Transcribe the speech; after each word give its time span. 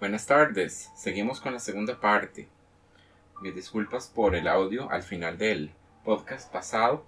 Buenas 0.00 0.24
tardes, 0.24 0.90
seguimos 0.96 1.42
con 1.42 1.52
la 1.52 1.58
segunda 1.58 2.00
parte. 2.00 2.48
Mis 3.42 3.54
disculpas 3.54 4.06
por 4.08 4.34
el 4.34 4.48
audio 4.48 4.90
al 4.90 5.02
final 5.02 5.36
del 5.36 5.72
podcast 6.06 6.50
pasado. 6.50 7.04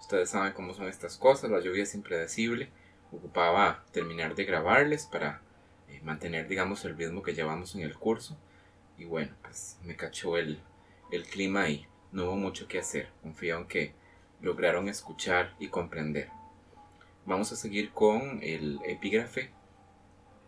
Ustedes 0.00 0.30
saben 0.30 0.52
cómo 0.52 0.74
son 0.74 0.88
estas 0.88 1.16
cosas, 1.16 1.52
la 1.52 1.60
lluvia 1.60 1.84
es 1.84 1.94
impredecible. 1.94 2.68
Ocupaba 3.12 3.84
terminar 3.92 4.34
de 4.34 4.44
grabarles 4.44 5.06
para 5.06 5.40
eh, 5.88 6.00
mantener, 6.02 6.48
digamos, 6.48 6.84
el 6.84 6.96
ritmo 6.96 7.22
que 7.22 7.32
llevamos 7.32 7.76
en 7.76 7.82
el 7.82 7.94
curso. 7.94 8.36
Y 8.98 9.04
bueno, 9.04 9.32
pues 9.42 9.78
me 9.84 9.94
cachó 9.94 10.36
el, 10.36 10.58
el 11.12 11.22
clima 11.22 11.68
y 11.68 11.86
no 12.10 12.24
hubo 12.24 12.34
mucho 12.34 12.66
que 12.66 12.80
hacer. 12.80 13.08
Confío 13.22 13.56
en 13.56 13.66
que 13.68 13.92
lograron 14.40 14.88
escuchar 14.88 15.54
y 15.60 15.68
comprender. 15.68 16.28
Vamos 17.24 17.52
a 17.52 17.56
seguir 17.56 17.92
con 17.92 18.40
el 18.42 18.80
epígrafe 18.84 19.52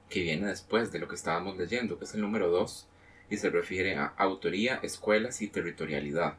que 0.09 0.21
viene 0.21 0.47
después 0.47 0.92
de 0.92 0.98
lo 0.98 1.09
que 1.09 1.15
estábamos 1.15 1.56
leyendo, 1.56 1.98
que 1.98 2.05
es 2.05 2.15
el 2.15 2.20
número 2.20 2.48
2, 2.51 2.88
y 3.30 3.37
se 3.37 3.51
refiere 3.51 3.97
a 3.97 4.06
autoría, 4.16 4.80
escuelas 4.83 5.42
y 5.42 5.48
territorialidad. 5.48 6.37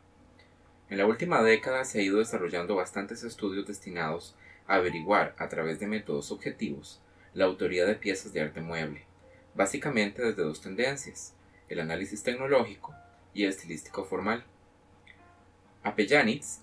En 0.89 0.97
la 0.97 1.05
última 1.07 1.41
década 1.41 1.83
se 1.83 1.99
ha 1.99 2.03
ido 2.03 2.19
desarrollando 2.19 2.75
bastantes 2.75 3.23
estudios 3.23 3.65
destinados 3.65 4.35
a 4.67 4.75
averiguar, 4.75 5.35
a 5.37 5.49
través 5.49 5.79
de 5.79 5.87
métodos 5.87 6.31
objetivos, 6.31 7.01
la 7.33 7.45
autoría 7.45 7.85
de 7.85 7.95
piezas 7.95 8.33
de 8.33 8.41
arte 8.41 8.61
mueble, 8.61 9.05
básicamente 9.55 10.21
desde 10.21 10.43
dos 10.43 10.61
tendencias, 10.61 11.33
el 11.69 11.79
análisis 11.79 12.23
tecnológico 12.23 12.93
y 13.33 13.43
el 13.43 13.49
estilístico 13.49 14.05
formal. 14.05 14.43
Apellanitz 15.83 16.59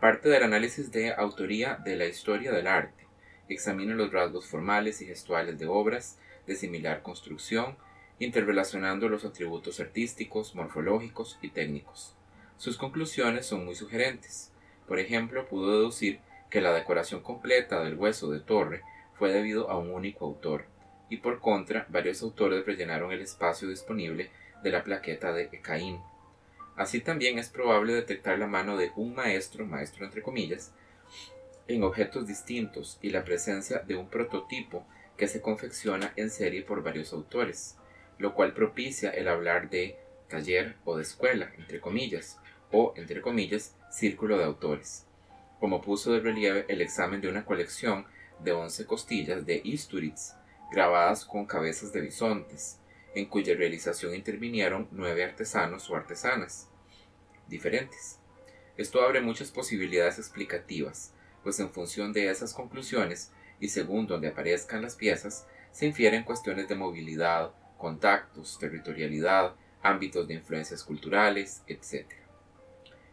parte 0.00 0.28
del 0.28 0.42
análisis 0.42 0.92
de 0.92 1.14
autoría 1.14 1.76
de 1.76 1.96
la 1.96 2.04
historia 2.04 2.52
del 2.52 2.66
arte, 2.66 3.03
examina 3.48 3.94
los 3.94 4.12
rasgos 4.12 4.46
formales 4.46 5.02
y 5.02 5.06
gestuales 5.06 5.58
de 5.58 5.66
obras 5.66 6.18
de 6.46 6.56
similar 6.56 7.02
construcción, 7.02 7.76
interrelacionando 8.18 9.08
los 9.08 9.24
atributos 9.24 9.80
artísticos, 9.80 10.54
morfológicos 10.54 11.38
y 11.42 11.50
técnicos. 11.50 12.14
Sus 12.56 12.76
conclusiones 12.76 13.46
son 13.46 13.64
muy 13.64 13.74
sugerentes. 13.74 14.50
Por 14.86 14.98
ejemplo, 14.98 15.46
pudo 15.46 15.72
deducir 15.72 16.20
que 16.50 16.60
la 16.60 16.72
decoración 16.72 17.22
completa 17.22 17.82
del 17.82 17.96
hueso 17.96 18.30
de 18.30 18.40
torre 18.40 18.82
fue 19.18 19.32
debido 19.32 19.70
a 19.70 19.78
un 19.78 19.90
único 19.90 20.24
autor, 20.24 20.66
y 21.08 21.18
por 21.18 21.40
contra, 21.40 21.86
varios 21.88 22.22
autores 22.22 22.64
rellenaron 22.64 23.12
el 23.12 23.20
espacio 23.20 23.68
disponible 23.68 24.30
de 24.62 24.70
la 24.70 24.84
plaqueta 24.84 25.32
de 25.32 25.48
Caín. 25.60 26.00
Así 26.76 27.00
también 27.00 27.38
es 27.38 27.48
probable 27.48 27.92
detectar 27.92 28.38
la 28.38 28.46
mano 28.46 28.76
de 28.76 28.90
un 28.96 29.14
maestro, 29.14 29.64
maestro 29.66 30.04
entre 30.04 30.22
comillas, 30.22 30.72
en 31.68 31.82
objetos 31.82 32.26
distintos 32.26 32.98
y 33.00 33.10
la 33.10 33.24
presencia 33.24 33.78
de 33.78 33.96
un 33.96 34.08
prototipo 34.08 34.86
que 35.16 35.28
se 35.28 35.40
confecciona 35.40 36.12
en 36.16 36.30
serie 36.30 36.62
por 36.62 36.82
varios 36.82 37.12
autores, 37.12 37.76
lo 38.18 38.34
cual 38.34 38.52
propicia 38.52 39.10
el 39.10 39.28
hablar 39.28 39.70
de 39.70 39.96
taller 40.28 40.76
o 40.84 40.96
de 40.96 41.02
escuela, 41.02 41.52
entre 41.58 41.80
comillas, 41.80 42.38
o, 42.70 42.92
entre 42.96 43.20
comillas, 43.20 43.76
círculo 43.90 44.36
de 44.36 44.44
autores, 44.44 45.06
como 45.60 45.80
puso 45.80 46.12
de 46.12 46.20
relieve 46.20 46.64
el 46.68 46.80
examen 46.80 47.20
de 47.20 47.28
una 47.28 47.44
colección 47.44 48.06
de 48.40 48.52
once 48.52 48.84
costillas 48.86 49.46
de 49.46 49.60
Isturitz, 49.64 50.32
grabadas 50.72 51.24
con 51.24 51.46
cabezas 51.46 51.92
de 51.92 52.00
bisontes, 52.00 52.80
en 53.14 53.26
cuya 53.26 53.54
realización 53.54 54.14
intervinieron 54.14 54.88
nueve 54.90 55.22
artesanos 55.22 55.88
o 55.88 55.94
artesanas 55.94 56.68
diferentes. 57.46 58.18
Esto 58.76 59.02
abre 59.02 59.20
muchas 59.20 59.52
posibilidades 59.52 60.18
explicativas, 60.18 61.13
pues 61.44 61.60
en 61.60 61.70
función 61.70 62.12
de 62.12 62.28
esas 62.28 62.54
conclusiones 62.54 63.30
y 63.60 63.68
según 63.68 64.08
donde 64.08 64.28
aparezcan 64.28 64.82
las 64.82 64.96
piezas, 64.96 65.46
se 65.70 65.86
infieren 65.86 66.24
cuestiones 66.24 66.66
de 66.68 66.74
movilidad, 66.74 67.52
contactos, 67.78 68.58
territorialidad, 68.58 69.54
ámbitos 69.82 70.26
de 70.26 70.34
influencias 70.34 70.82
culturales, 70.82 71.62
etc. 71.68 72.06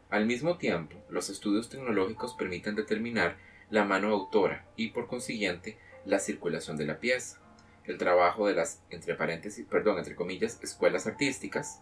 Al 0.09 0.25
mismo 0.25 0.57
tiempo, 0.57 0.95
los 1.09 1.29
estudios 1.29 1.69
tecnológicos 1.69 2.33
permiten 2.33 2.75
determinar 2.75 3.38
la 3.69 3.83
mano 3.83 4.09
autora 4.09 4.66
y, 4.75 4.89
por 4.89 5.07
consiguiente, 5.07 5.78
la 6.05 6.19
circulación 6.19 6.78
de 6.78 6.85
la 6.85 7.00
pieza, 7.00 7.39
el 7.85 7.97
trabajo 7.97 8.47
de 8.47 8.53
las, 8.53 8.81
entre 8.89 9.16
paréntesis, 9.16 9.66
perdón, 9.66 9.97
entre 9.97 10.16
comillas, 10.16 10.59
escuelas 10.61 11.07
artísticas, 11.07 11.81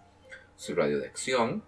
su 0.56 0.76
radio 0.76 1.00
de 1.00 1.08
acción, 1.08 1.64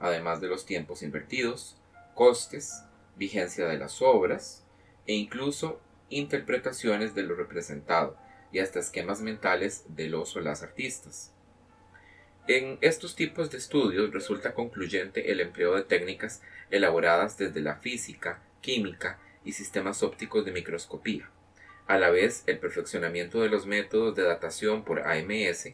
además 0.00 0.40
de 0.40 0.48
los 0.48 0.66
tiempos 0.66 1.02
invertidos, 1.02 1.76
costes, 2.14 2.84
vigencia 3.22 3.66
de 3.66 3.78
las 3.78 4.02
obras 4.02 4.64
e 5.06 5.14
incluso 5.14 5.80
interpretaciones 6.08 7.14
de 7.14 7.22
lo 7.22 7.36
representado 7.36 8.18
y 8.50 8.58
hasta 8.58 8.80
esquemas 8.80 9.20
mentales 9.20 9.84
de 9.88 10.08
los 10.08 10.34
o 10.34 10.40
las 10.40 10.64
artistas. 10.64 11.32
En 12.48 12.78
estos 12.80 13.14
tipos 13.14 13.52
de 13.52 13.58
estudios 13.58 14.12
resulta 14.12 14.54
concluyente 14.54 15.30
el 15.30 15.40
empleo 15.40 15.76
de 15.76 15.84
técnicas 15.84 16.42
elaboradas 16.70 17.38
desde 17.38 17.60
la 17.60 17.76
física, 17.76 18.42
química 18.60 19.20
y 19.44 19.52
sistemas 19.52 20.02
ópticos 20.02 20.44
de 20.44 20.50
microscopía. 20.50 21.30
A 21.86 21.98
la 21.98 22.10
vez, 22.10 22.42
el 22.48 22.58
perfeccionamiento 22.58 23.40
de 23.40 23.50
los 23.50 23.66
métodos 23.66 24.16
de 24.16 24.24
datación 24.24 24.82
por 24.82 25.00
AMS, 25.00 25.68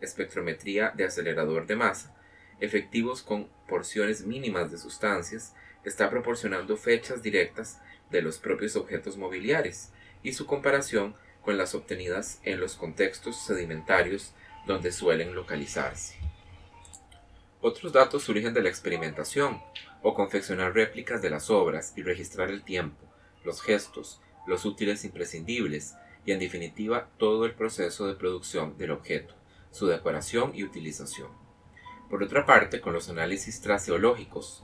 espectrometría 0.00 0.90
de 0.96 1.04
acelerador 1.04 1.66
de 1.66 1.76
masa, 1.76 2.16
efectivos 2.60 3.22
con 3.22 3.50
porciones 3.68 4.24
mínimas 4.24 4.70
de 4.70 4.78
sustancias, 4.78 5.54
está 5.84 6.10
proporcionando 6.10 6.76
fechas 6.76 7.22
directas 7.22 7.80
de 8.10 8.22
los 8.22 8.38
propios 8.38 8.76
objetos 8.76 9.16
mobiliares 9.16 9.90
y 10.22 10.32
su 10.32 10.46
comparación 10.46 11.14
con 11.42 11.56
las 11.58 11.74
obtenidas 11.74 12.40
en 12.44 12.60
los 12.60 12.76
contextos 12.76 13.44
sedimentarios 13.44 14.32
donde 14.66 14.92
suelen 14.92 15.34
localizarse. 15.34 16.16
Otros 17.60 17.92
datos 17.92 18.22
surgen 18.24 18.54
de 18.54 18.62
la 18.62 18.68
experimentación, 18.68 19.60
o 20.02 20.14
confeccionar 20.14 20.74
réplicas 20.74 21.22
de 21.22 21.30
las 21.30 21.48
obras 21.48 21.94
y 21.96 22.02
registrar 22.02 22.50
el 22.50 22.62
tiempo, 22.62 23.02
los 23.42 23.62
gestos, 23.62 24.20
los 24.46 24.66
útiles 24.66 25.02
imprescindibles 25.04 25.94
y 26.26 26.32
en 26.32 26.38
definitiva 26.38 27.08
todo 27.18 27.46
el 27.46 27.54
proceso 27.54 28.06
de 28.06 28.14
producción 28.14 28.76
del 28.76 28.90
objeto, 28.90 29.34
su 29.70 29.86
decoración 29.86 30.54
y 30.54 30.62
utilización. 30.62 31.30
Por 32.10 32.22
otra 32.22 32.44
parte, 32.44 32.82
con 32.82 32.92
los 32.92 33.08
análisis 33.08 33.62
traseológicos, 33.62 34.62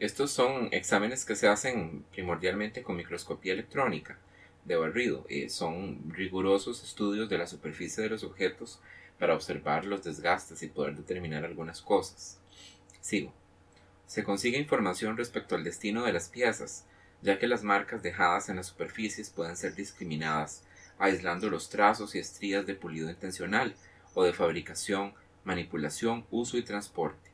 estos 0.00 0.30
son 0.30 0.70
exámenes 0.72 1.26
que 1.26 1.36
se 1.36 1.46
hacen 1.46 2.06
primordialmente 2.10 2.82
con 2.82 2.96
microscopía 2.96 3.52
electrónica 3.52 4.18
de 4.64 4.76
barrido. 4.76 5.26
y 5.28 5.50
son 5.50 6.10
rigurosos 6.10 6.82
estudios 6.82 7.28
de 7.28 7.36
la 7.36 7.46
superficie 7.46 8.02
de 8.02 8.08
los 8.08 8.24
objetos 8.24 8.80
para 9.18 9.34
observar 9.34 9.84
los 9.84 10.02
desgastes 10.02 10.62
y 10.62 10.68
poder 10.68 10.96
determinar 10.96 11.44
algunas 11.44 11.82
cosas. 11.82 12.40
Sigo. 13.02 13.34
Se 14.06 14.24
consigue 14.24 14.56
información 14.56 15.18
respecto 15.18 15.54
al 15.54 15.64
destino 15.64 16.04
de 16.06 16.14
las 16.14 16.30
piezas, 16.30 16.86
ya 17.20 17.38
que 17.38 17.46
las 17.46 17.62
marcas 17.62 18.02
dejadas 18.02 18.48
en 18.48 18.56
las 18.56 18.68
superficies 18.68 19.28
pueden 19.28 19.58
ser 19.58 19.74
discriminadas, 19.74 20.64
aislando 20.98 21.50
los 21.50 21.68
trazos 21.68 22.14
y 22.14 22.20
estrías 22.20 22.64
de 22.64 22.74
pulido 22.74 23.10
intencional 23.10 23.74
o 24.14 24.24
de 24.24 24.32
fabricación, 24.32 25.12
manipulación, 25.44 26.24
uso 26.30 26.56
y 26.56 26.62
transporte 26.62 27.29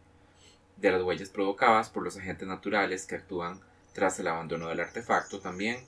de 0.77 0.91
las 0.91 1.03
huellas 1.03 1.31
provocadas 1.31 1.91
por 1.91 2.03
los 2.03 2.17
agentes 2.17 2.47
naturales 2.47 3.07
que 3.07 3.17
actúan 3.17 3.61
tras 3.93 4.19
el 4.19 4.29
abandono 4.29 4.69
del 4.69 4.81
artefacto 4.81 5.41
también. 5.41 5.85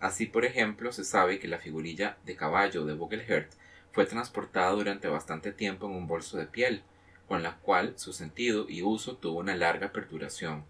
Así, 0.00 0.26
por 0.26 0.44
ejemplo, 0.44 0.92
se 0.92 1.04
sabe 1.04 1.38
que 1.38 1.48
la 1.48 1.58
figurilla 1.58 2.18
de 2.24 2.36
caballo 2.36 2.84
de 2.84 2.94
Vogelhert 2.94 3.52
fue 3.92 4.06
transportada 4.06 4.70
durante 4.72 5.08
bastante 5.08 5.52
tiempo 5.52 5.86
en 5.86 5.92
un 5.92 6.06
bolso 6.06 6.36
de 6.36 6.46
piel, 6.46 6.82
con 7.28 7.42
la 7.42 7.56
cual 7.58 7.94
su 7.96 8.12
sentido 8.12 8.68
y 8.68 8.82
uso 8.82 9.16
tuvo 9.16 9.40
una 9.40 9.54
larga 9.54 9.92
perduración. 9.92 10.64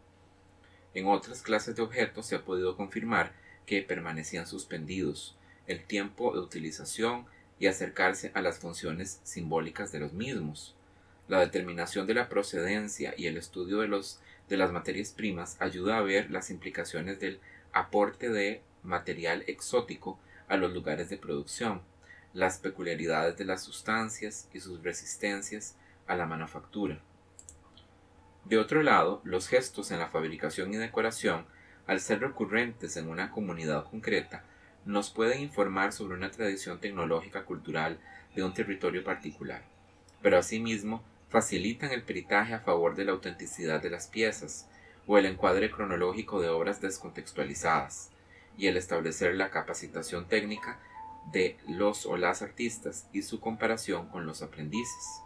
En 0.95 1.07
otras 1.07 1.43
clases 1.43 1.75
de 1.75 1.83
objetos 1.83 2.27
se 2.27 2.37
ha 2.37 2.45
podido 2.45 2.77
confirmar 2.77 3.33
que 3.67 3.83
permanecían 3.83 4.47
suspendidos, 4.47 5.37
el 5.67 5.85
tiempo 5.85 6.33
de 6.33 6.41
utilización 6.41 7.27
y 7.59 7.67
acercarse 7.69 8.31
a 8.35 8.43
las 8.43 8.59
funciones 8.59 9.21
simbólicas 9.23 9.93
de 9.93 10.01
los 10.01 10.13
mismos. 10.13 10.75
La 11.29 11.41
determinación 11.41 12.07
de 12.07 12.15
la 12.15 12.29
procedencia 12.29 13.15
y 13.17 13.27
el 13.27 13.37
estudio 13.37 13.79
de, 13.79 13.89
los, 13.89 14.21
de 14.49 14.57
las 14.57 14.73
materias 14.73 15.11
primas 15.13 15.57
ayuda 15.61 15.99
a 15.99 16.03
ver 16.03 16.31
las 16.31 16.51
implicaciones 16.51 17.21
del 17.21 17.41
aporte 17.73 18.29
de 18.29 18.63
material 18.83 19.45
exótico 19.47 20.19
a 20.49 20.57
los 20.57 20.73
lugares 20.73 21.09
de 21.09 21.17
producción, 21.17 21.81
las 22.35 22.59
peculiaridades 22.59 23.37
de 23.37 23.45
las 23.45 23.63
sustancias 23.63 24.49
y 24.53 24.61
sus 24.61 24.83
resistencias 24.83 25.77
a 26.07 26.17
la 26.17 26.27
manufactura. 26.27 27.01
De 28.45 28.59
otro 28.59 28.83
lado, 28.83 29.21
los 29.25 29.49
gestos 29.49 29.93
en 29.93 30.01
la 30.01 30.09
fabricación 30.09 30.75
y 30.75 30.77
decoración, 30.77 31.47
al 31.87 32.01
ser 32.01 32.21
recurrentes 32.21 32.97
en 32.97 33.09
una 33.09 33.31
comunidad 33.31 33.85
concreta, 33.89 34.45
nos 34.85 35.11
pueden 35.11 35.41
informar 35.41 35.93
sobre 35.93 36.17
una 36.17 36.31
tradición 36.31 36.81
tecnológica 36.81 37.45
cultural 37.45 38.01
de 38.35 38.43
un 38.43 38.53
territorio 38.53 39.05
particular, 39.05 39.63
pero 40.23 40.39
asimismo 40.39 41.05
facilitan 41.33 41.93
el 41.93 42.03
peritaje 42.03 42.53
a 42.53 42.61
favor 42.61 42.95
de 42.95 43.07
la 43.07 43.13
autenticidad 43.13 43.81
de 43.81 43.89
las 43.89 44.07
piezas 44.07 44.69
o 45.07 45.17
el 45.17 45.25
encuadre 45.25 45.71
cronológico 45.71 46.43
de 46.43 46.51
obras 46.51 46.83
descontextualizadas 46.83 48.11
y 48.59 48.67
el 48.67 48.77
establecer 48.77 49.35
la 49.35 49.51
capacitación 49.51 50.29
técnica 50.29 50.79
de 51.33 51.57
los 51.67 52.05
o 52.05 52.19
las 52.19 52.43
artistas 52.43 53.09
y 53.15 53.23
su 53.23 53.41
comparación 53.41 54.09
con 54.09 54.27
los 54.27 54.43
aprendices. 54.43 55.23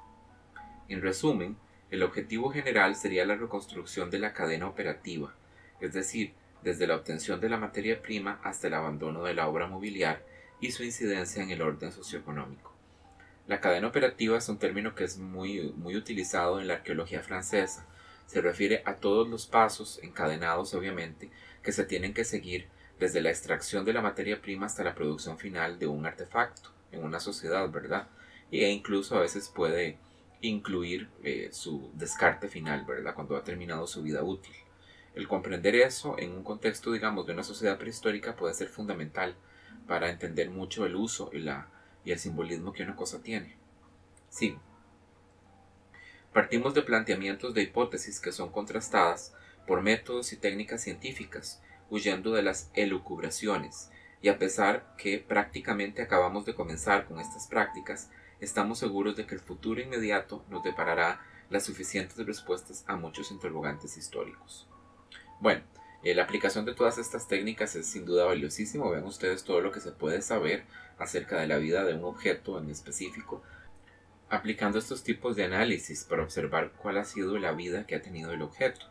En 0.89 1.03
resumen, 1.03 1.57
el 1.91 2.05
objetivo 2.05 2.51
general 2.53 2.95
sería 2.95 3.27
la 3.27 3.35
reconstrucción 3.35 4.09
de 4.09 4.21
la 4.21 4.33
cadena 4.33 4.69
operativa, 4.69 5.35
es 5.81 5.93
decir, 5.93 6.35
desde 6.63 6.87
la 6.87 6.95
obtención 6.95 7.41
de 7.41 7.49
la 7.49 7.57
materia 7.57 8.01
prima 8.01 8.41
hasta 8.45 8.69
el 8.69 8.75
abandono 8.75 9.25
de 9.25 9.35
la 9.35 9.49
obra 9.49 9.67
mobiliar 9.67 10.25
y 10.61 10.71
su 10.71 10.85
incidencia 10.85 11.43
en 11.43 11.51
el 11.51 11.63
orden 11.63 11.91
socioeconómico. 11.91 12.76
La 13.47 13.61
cadena 13.61 13.87
operativa 13.87 14.37
es 14.37 14.49
un 14.49 14.59
término 14.59 14.95
que 14.97 15.05
es 15.05 15.19
muy, 15.19 15.73
muy 15.77 15.97
utilizado 15.97 16.61
en 16.61 16.67
la 16.67 16.75
arqueología 16.75 17.23
francesa. 17.23 17.87
Se 18.27 18.41
refiere 18.41 18.83
a 18.85 18.97
todos 18.97 19.29
los 19.29 19.47
pasos, 19.47 20.01
encadenados 20.03 20.75
obviamente, 20.75 21.31
que 21.63 21.71
se 21.71 21.85
tienen 21.85 22.13
que 22.13 22.25
seguir 22.25 22.67
desde 22.99 23.21
la 23.21 23.31
extracción 23.31 23.85
de 23.85 23.93
la 23.93 24.03
materia 24.03 24.43
prima 24.43 24.67
hasta 24.67 24.83
la 24.83 24.97
producción 24.97 25.39
final 25.39 25.79
de 25.79 25.87
un 25.87 26.07
artefacto 26.07 26.71
en 26.91 27.05
una 27.05 27.21
sociedad, 27.21 27.71
¿verdad? 27.71 28.09
E 28.51 28.69
incluso 28.69 29.17
a 29.17 29.21
veces 29.21 29.49
puede 29.49 29.99
incluir 30.41 31.09
eh, 31.23 31.51
su 31.53 31.91
descarte 31.95 32.49
final, 32.49 32.85
¿verdad? 32.85 33.15
Cuando 33.15 33.37
ha 33.37 33.45
terminado 33.45 33.87
su 33.87 34.03
vida 34.03 34.25
útil. 34.25 34.55
El 35.15 35.29
comprender 35.29 35.77
eso 35.77 36.17
en 36.19 36.33
un 36.33 36.43
contexto, 36.43 36.91
digamos, 36.91 37.27
de 37.27 37.33
una 37.33 37.45
sociedad 37.45 37.79
prehistórica 37.79 38.35
puede 38.35 38.55
ser 38.55 38.69
fundamental 38.69 39.37
para 39.87 40.11
entender 40.11 40.51
mucho 40.51 40.85
el 40.85 40.97
uso 40.97 41.31
y, 41.33 41.39
la, 41.39 41.69
y 42.07 42.13
el 42.13 42.19
simbolismo 42.19 42.73
que 42.73 42.85
una 42.85 42.97
cosa 42.97 43.21
tiene. 43.21 43.57
Sí. 44.31 44.57
Partimos 46.33 46.73
de 46.73 46.83
planteamientos 46.83 47.53
de 47.53 47.63
hipótesis 47.63 48.21
que 48.21 48.33
son 48.33 48.51
contrastadas 48.51 49.35
por 49.67 49.83
métodos 49.83 50.33
y 50.33 50.37
técnicas 50.37 50.83
científicas, 50.83 51.61
huyendo 51.91 52.33
de 52.33 52.43
las 52.43 52.71
elucubraciones, 52.75 53.91
y 54.23 54.29
a 54.29 54.39
pesar 54.39 54.95
que 54.97 55.19
prácticamente 55.19 56.01
acabamos 56.01 56.47
de 56.47 56.55
comenzar 56.55 57.07
con 57.07 57.19
estas 57.19 57.49
prácticas, 57.49 58.09
estamos 58.41 58.79
seguros 58.79 59.17
de 59.17 59.27
que 59.27 59.35
el 59.35 59.41
futuro 59.41 59.81
inmediato 59.81 60.45
nos 60.49 60.63
deparará 60.63 61.21
las 61.51 61.65
suficientes 61.65 62.25
respuestas 62.25 62.85
a 62.87 62.97
muchos 62.97 63.33
interrogantes 63.33 63.97
históricos. 63.97 64.69
Bueno, 65.41 65.63
eh, 66.05 66.15
la 66.15 66.23
aplicación 66.23 66.65
de 66.65 66.75
todas 66.75 66.99
estas 66.99 67.27
técnicas 67.27 67.75
es 67.75 67.87
sin 67.87 68.05
duda 68.05 68.27
valiosísimo. 68.27 68.91
Vean 68.91 69.05
ustedes 69.05 69.43
todo 69.43 69.61
lo 69.61 69.73
que 69.73 69.81
se 69.81 69.91
puede 69.91 70.23
saber 70.23 70.65
acerca 70.99 71.41
de 71.41 71.47
la 71.47 71.59
vida 71.59 71.85
de 71.85 71.95
un 71.95 72.05
objeto 72.05 72.59
en 72.59 72.71
específico, 72.71 73.43
aplicando 74.29 74.79
estos 74.79 75.03
tipos 75.03 75.37
de 75.37 75.45
análisis 75.45 76.05
para 76.05 76.23
observar 76.23 76.73
cuál 76.73 76.99
ha 76.99 77.05
sido 77.05 77.39
la 77.39 77.53
vida 77.53 77.87
que 77.87 77.95
ha 77.95 78.03
tenido 78.03 78.33
el 78.33 78.43
objeto. 78.43 78.87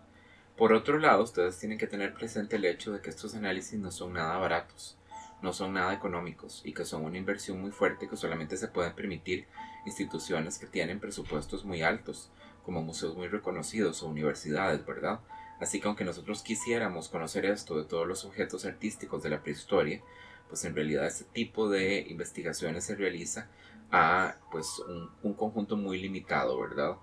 Por 0.58 0.74
otro 0.74 1.00
lado, 1.00 1.24
ustedes 1.24 1.58
tienen 1.60 1.78
que 1.78 1.88
tener 1.88 2.14
presente 2.14 2.56
el 2.56 2.66
hecho 2.66 2.92
de 2.94 3.02
que 3.02 3.10
estos 3.10 3.36
análisis 3.36 3.80
no 3.80 3.92
son 3.92 4.14
nada 4.14 4.38
baratos 4.38 4.98
no 5.42 5.54
son 5.54 5.74
nada 5.74 5.94
económicos 5.94 6.62
y 6.66 6.74
que 6.74 6.86
son 6.86 7.06
una 7.06 7.18
inversión 7.18 7.62
muy 7.62 7.72
fuerte 7.72 8.08
que 8.08 8.18
solamente 8.18 8.58
se 8.58 8.68
pueden 8.68 8.94
permitir 8.94 9.46
instituciones 9.86 10.58
que 10.58 10.66
tienen 10.66 11.00
presupuestos 11.00 11.66
muy 11.66 11.84
altos, 11.84 12.32
como 12.64 12.82
museos 12.82 13.16
muy 13.16 13.28
reconocidos 13.28 14.02
o 14.02 14.08
universidades, 14.08 14.84
¿verdad? 14.86 15.20
Así 15.60 15.80
que 15.80 15.88
aunque 15.88 16.04
nosotros 16.04 16.42
quisiéramos 16.42 17.10
conocer 17.10 17.46
esto 17.46 17.78
de 17.78 17.86
todos 17.86 18.08
los 18.08 18.26
objetos 18.26 18.66
artísticos 18.66 19.24
de 19.24 19.30
la 19.30 19.44
prehistoria, 19.44 20.02
pues 20.48 20.66
en 20.66 20.76
realidad 20.76 21.06
este 21.06 21.26
tipo 21.26 21.70
de 21.70 22.06
investigaciones 22.10 22.84
se 22.86 22.96
realiza 22.96 23.50
a 23.92 24.36
pues 24.52 24.80
un, 24.80 25.10
un 25.24 25.34
conjunto 25.34 25.78
muy 25.78 26.02
limitado, 26.02 26.60
¿verdad? 26.60 26.98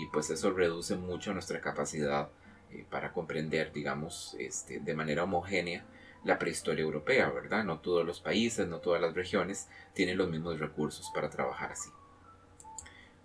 Y 0.00 0.06
pues 0.06 0.30
eso 0.30 0.52
reduce 0.52 0.96
mucho 0.96 1.32
nuestra 1.32 1.60
capacidad 1.60 2.28
eh, 2.70 2.84
para 2.90 3.12
comprender, 3.12 3.72
digamos, 3.72 4.36
este, 4.38 4.80
de 4.80 4.94
manera 4.94 5.24
homogénea 5.24 5.84
la 6.24 6.38
prehistoria 6.38 6.82
europea, 6.82 7.30
¿verdad? 7.30 7.64
No 7.64 7.80
todos 7.80 8.04
los 8.04 8.20
países, 8.20 8.68
no 8.68 8.78
todas 8.78 9.00
las 9.00 9.14
regiones 9.14 9.68
tienen 9.94 10.18
los 10.18 10.28
mismos 10.28 10.58
recursos 10.58 11.10
para 11.14 11.30
trabajar 11.30 11.72
así. 11.72 11.90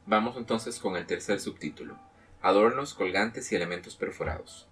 Vamos 0.05 0.37
entonces 0.37 0.79
con 0.79 0.95
el 0.95 1.05
tercer 1.05 1.39
subtítulo, 1.39 1.97
adornos, 2.41 2.93
colgantes 2.93 3.51
y 3.51 3.55
elementos 3.55 3.95
perforados. 3.95 4.67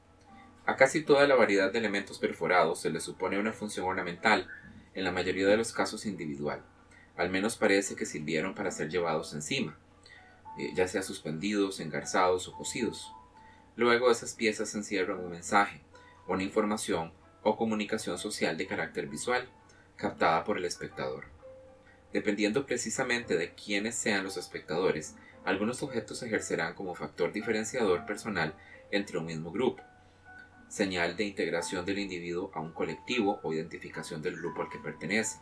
A 0.66 0.76
casi 0.76 1.04
toda 1.04 1.28
la 1.28 1.36
variedad 1.36 1.72
de 1.72 1.80
elementos 1.80 2.20
perforados 2.20 2.82
se 2.82 2.92
le 2.92 3.00
supone 3.02 3.40
una 3.40 3.52
función 3.52 3.88
ornamental, 3.88 4.48
en 4.94 5.04
la 5.04 5.12
mayoría 5.12 5.48
de 5.48 5.58
los 5.58 5.74
casos 5.74 6.06
individual. 6.06 6.64
Al 7.18 7.30
menos 7.30 7.58
parece 7.58 7.96
que 7.96 8.06
sirvieron 8.06 8.56
para 8.56 8.72
ser 8.72 8.90
llevados 8.90 9.34
encima, 9.34 9.78
eh, 10.58 10.72
ya 10.76 10.88
sea 10.88 11.02
suspendidos, 11.02 11.80
engarzados 11.80 12.48
o 12.48 12.54
cosidos. 12.54 13.12
Luego 13.76 14.12
esas 14.12 14.34
piezas 14.34 14.74
encierran 14.76 15.20
un 15.20 15.32
mensaje, 15.32 15.82
una 16.28 16.44
información 16.44 17.14
o 17.44 17.58
comunicación 17.58 18.18
social 18.18 18.58
de 18.58 18.68
carácter 18.68 19.08
visual, 19.08 19.50
captada 19.96 20.44
por 20.44 20.58
el 20.58 20.66
espectador. 20.66 21.26
Dependiendo 22.14 22.66
precisamente 22.66 23.38
de 23.38 23.54
quiénes 23.54 23.96
sean 23.96 24.24
los 24.24 24.38
espectadores, 24.38 25.16
algunos 25.46 25.82
objetos 25.82 26.22
ejercerán 26.24 26.76
como 26.76 26.94
factor 26.94 27.32
diferenciador 27.32 28.06
personal 28.06 28.54
entre 28.92 29.18
un 29.18 29.26
mismo 29.26 29.52
grupo, 29.52 29.82
señal 30.72 31.18
de 31.18 31.26
integración 31.26 31.86
del 31.86 32.00
individuo 32.00 32.50
a 32.54 32.62
un 32.62 32.72
colectivo 32.72 33.42
o 33.44 33.52
identificación 33.52 34.22
del 34.22 34.38
grupo 34.38 34.62
al 34.62 34.70
que 34.70 34.80
pertenece, 34.80 35.40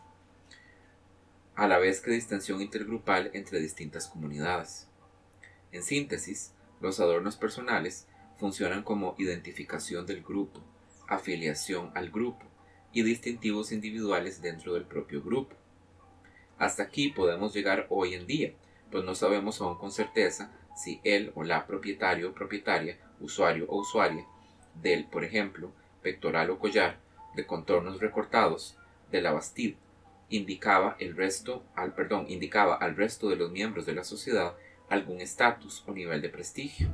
a 1.56 1.68
la 1.68 1.78
vez 1.78 2.02
que 2.02 2.10
distinción 2.10 2.64
intergrupal 2.64 3.30
entre 3.36 3.60
distintas 3.60 4.08
comunidades. 4.08 4.88
En 5.72 5.84
síntesis, 5.84 6.56
los 6.82 7.00
adornos 7.00 7.36
personales 7.36 8.08
funcionan 8.40 8.82
como 8.82 9.14
identificación 9.20 10.08
del 10.08 10.24
grupo, 10.24 10.64
afiliación 11.08 11.92
al 11.94 12.10
grupo 12.10 12.48
y 12.92 13.04
distintivos 13.04 13.72
individuales 13.72 14.42
dentro 14.42 14.74
del 14.74 14.86
propio 14.86 15.22
grupo. 15.22 15.56
Hasta 16.58 16.82
aquí 16.82 17.10
podemos 17.10 17.54
llegar 17.54 17.86
hoy 17.92 18.16
en 18.16 18.26
día, 18.26 18.56
pues 18.90 19.04
no 19.04 19.14
sabemos 19.14 19.62
aún 19.62 19.78
con 19.78 19.92
certeza 19.92 20.52
si 20.76 21.00
él 21.04 21.32
o 21.36 21.44
la 21.44 21.68
propietario 21.68 22.32
o 22.32 22.34
propietaria, 22.34 22.98
usuario 23.20 23.68
o 23.70 23.82
usuaria 23.82 24.26
del, 24.76 25.06
por 25.06 25.24
ejemplo, 25.24 25.72
pectoral 26.02 26.50
o 26.50 26.60
collar, 26.60 26.98
de 27.36 27.46
contornos 27.46 28.00
recortados, 28.00 28.78
de 29.12 29.22
la 29.22 29.32
bastida, 29.32 29.76
indicaba 30.30 30.96
el 31.00 31.16
resto, 31.16 31.64
al 31.76 31.94
perdón, 31.94 32.26
indicaba 32.30 32.76
al 32.76 32.96
resto 32.96 33.30
de 33.30 33.36
los 33.36 33.52
miembros 33.52 33.86
de 33.86 33.96
la 33.96 34.04
sociedad 34.04 34.54
algún 34.90 35.22
estatus 35.22 35.84
o 35.88 35.94
nivel 35.94 36.22
de 36.22 36.30
prestigio. 36.30 36.90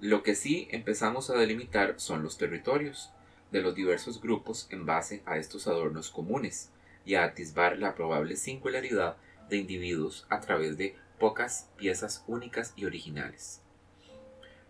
Lo 0.00 0.22
que 0.22 0.34
sí 0.34 0.68
empezamos 0.70 1.30
a 1.30 1.36
delimitar 1.36 1.94
son 1.98 2.22
los 2.22 2.36
territorios 2.36 3.12
de 3.50 3.62
los 3.62 3.74
diversos 3.74 4.20
grupos 4.20 4.66
en 4.70 4.86
base 4.86 5.22
a 5.26 5.36
estos 5.36 5.66
adornos 5.66 6.10
comunes 6.10 6.70
y 7.04 7.14
a 7.14 7.24
atisbar 7.24 7.78
la 7.78 7.94
probable 7.94 8.36
singularidad 8.36 9.16
de 9.48 9.58
individuos 9.58 10.26
a 10.28 10.40
través 10.40 10.76
de 10.76 10.96
pocas 11.18 11.68
piezas 11.76 12.24
únicas 12.26 12.72
y 12.76 12.84
originales. 12.84 13.61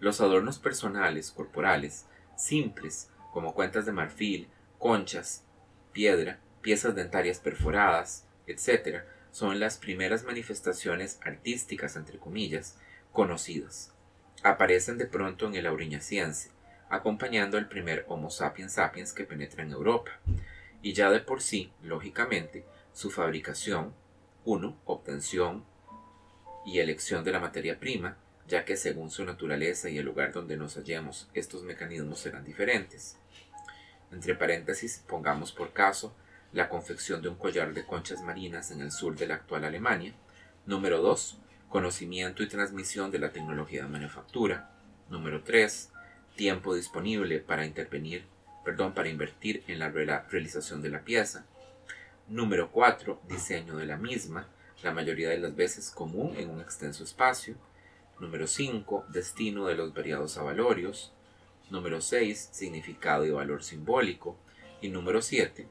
Los 0.02 0.20
adornos 0.20 0.58
personales, 0.58 1.30
corporales, 1.30 2.04
simples, 2.36 3.08
como 3.32 3.54
cuentas 3.54 3.86
de 3.86 3.92
marfil, 3.92 4.48
conchas, 4.78 5.44
piedra, 5.92 6.40
piezas 6.60 6.94
dentarias 6.94 7.38
perforadas, 7.38 8.26
etc., 8.46 9.04
son 9.30 9.60
las 9.60 9.78
primeras 9.78 10.24
manifestaciones 10.24 11.18
artísticas, 11.24 11.96
entre 11.96 12.18
comillas, 12.18 12.76
conocidas 13.12 13.92
aparecen 14.42 14.98
de 14.98 15.06
pronto 15.06 15.46
en 15.46 15.54
el 15.54 15.66
Auriñaciense, 15.66 16.50
acompañando 16.88 17.56
al 17.56 17.68
primer 17.68 18.04
Homo 18.08 18.30
sapiens 18.30 18.72
sapiens 18.72 19.12
que 19.12 19.24
penetra 19.24 19.62
en 19.62 19.70
Europa, 19.70 20.10
y 20.82 20.92
ya 20.94 21.10
de 21.10 21.20
por 21.20 21.40
sí, 21.40 21.72
lógicamente, 21.82 22.64
su 22.92 23.10
fabricación, 23.10 23.94
uno, 24.44 24.76
obtención 24.84 25.64
y 26.66 26.80
elección 26.80 27.24
de 27.24 27.32
la 27.32 27.40
materia 27.40 27.78
prima, 27.78 28.16
ya 28.48 28.64
que 28.64 28.76
según 28.76 29.10
su 29.10 29.24
naturaleza 29.24 29.88
y 29.88 29.98
el 29.98 30.04
lugar 30.04 30.32
donde 30.32 30.56
nos 30.56 30.74
hallemos, 30.76 31.28
estos 31.34 31.62
mecanismos 31.62 32.20
serán 32.20 32.44
diferentes. 32.44 33.16
Entre 34.10 34.34
paréntesis, 34.34 35.02
pongamos 35.06 35.52
por 35.52 35.72
caso 35.72 36.14
la 36.52 36.68
confección 36.68 37.22
de 37.22 37.28
un 37.28 37.36
collar 37.36 37.72
de 37.72 37.84
conchas 37.86 38.20
marinas 38.22 38.70
en 38.70 38.80
el 38.80 38.92
sur 38.92 39.16
de 39.16 39.26
la 39.26 39.36
actual 39.36 39.64
Alemania. 39.64 40.12
Número 40.66 41.00
2 41.00 41.38
conocimiento 41.72 42.42
y 42.42 42.48
transmisión 42.48 43.10
de 43.10 43.18
la 43.18 43.32
tecnología 43.32 43.84
de 43.84 43.88
manufactura. 43.88 44.70
Número 45.08 45.42
3. 45.42 45.90
Tiempo 46.36 46.74
disponible 46.74 47.40
para 47.40 47.64
intervenir, 47.64 48.26
perdón, 48.62 48.92
para 48.92 49.08
invertir 49.08 49.64
en 49.66 49.78
la 49.78 49.88
realización 49.88 50.82
de 50.82 50.90
la 50.90 51.00
pieza. 51.00 51.46
Número 52.28 52.70
4. 52.70 53.22
Diseño 53.26 53.78
de 53.78 53.86
la 53.86 53.96
misma, 53.96 54.48
la 54.82 54.92
mayoría 54.92 55.30
de 55.30 55.38
las 55.38 55.56
veces 55.56 55.90
común 55.90 56.34
en 56.36 56.50
un 56.50 56.60
extenso 56.60 57.04
espacio. 57.04 57.54
Número 58.22 58.46
5. 58.46 59.06
Destino 59.08 59.66
de 59.66 59.74
los 59.74 59.92
variados 59.92 60.38
avalorios. 60.38 61.12
Número 61.70 62.00
6. 62.00 62.50
Significado 62.52 63.26
y 63.26 63.32
valor 63.32 63.64
simbólico. 63.64 64.38
Y 64.80 64.90
número 64.90 65.20
7. 65.20 65.66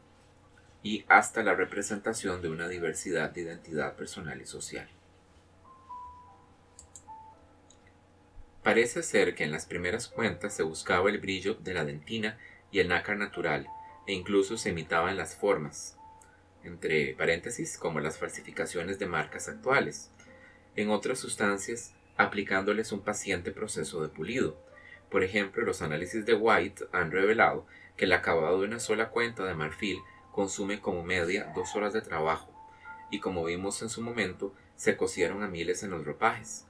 Y 0.83 1.05
hasta 1.07 1.43
la 1.43 1.53
representación 1.53 2.41
de 2.41 2.49
una 2.49 2.67
diversidad 2.67 3.29
de 3.29 3.43
identidad 3.43 3.95
personal 3.95 4.41
y 4.41 4.45
social. 4.45 4.89
Parece 8.63 9.01
ser 9.01 9.33
que 9.33 9.45
en 9.45 9.53
las 9.53 9.65
primeras 9.65 10.09
cuentas 10.09 10.53
se 10.53 10.63
buscaba 10.63 11.09
el 11.09 11.19
brillo 11.19 11.53
de 11.53 11.73
la 11.73 11.85
dentina 11.85 12.37
y 12.69 12.79
el 12.79 12.89
nácar 12.89 13.15
natural, 13.15 13.67
e 14.07 14.11
incluso 14.11 14.57
se 14.57 14.71
imitaban 14.71 15.15
las 15.15 15.35
formas. 15.35 15.97
entre 16.65 17.15
paréntesis, 17.15 17.77
como 17.77 18.01
las 18.01 18.17
falsificaciones 18.19 18.99
de 18.99 19.07
marcas 19.07 19.47
actuales. 19.47 20.11
En 20.75 20.89
otras 20.89 21.17
sustancias, 21.17 21.95
aplicándoles 22.21 22.91
un 22.91 23.01
paciente 23.01 23.51
proceso 23.51 24.01
de 24.01 24.09
pulido. 24.09 24.57
Por 25.09 25.23
ejemplo, 25.23 25.63
los 25.63 25.81
análisis 25.81 26.25
de 26.25 26.33
White 26.33 26.85
han 26.91 27.11
revelado 27.11 27.65
que 27.97 28.05
el 28.05 28.13
acabado 28.13 28.61
de 28.61 28.67
una 28.67 28.79
sola 28.79 29.09
cuenta 29.09 29.45
de 29.45 29.53
marfil 29.53 29.99
consume 30.31 30.79
como 30.79 31.03
media 31.03 31.51
dos 31.53 31.75
horas 31.75 31.93
de 31.93 32.01
trabajo, 32.01 32.51
y 33.11 33.19
como 33.19 33.43
vimos 33.43 33.81
en 33.81 33.89
su 33.89 34.01
momento, 34.01 34.55
se 34.75 34.95
cosieron 34.95 35.43
a 35.43 35.47
miles 35.47 35.83
en 35.83 35.91
los 35.91 36.05
ropajes. 36.05 36.65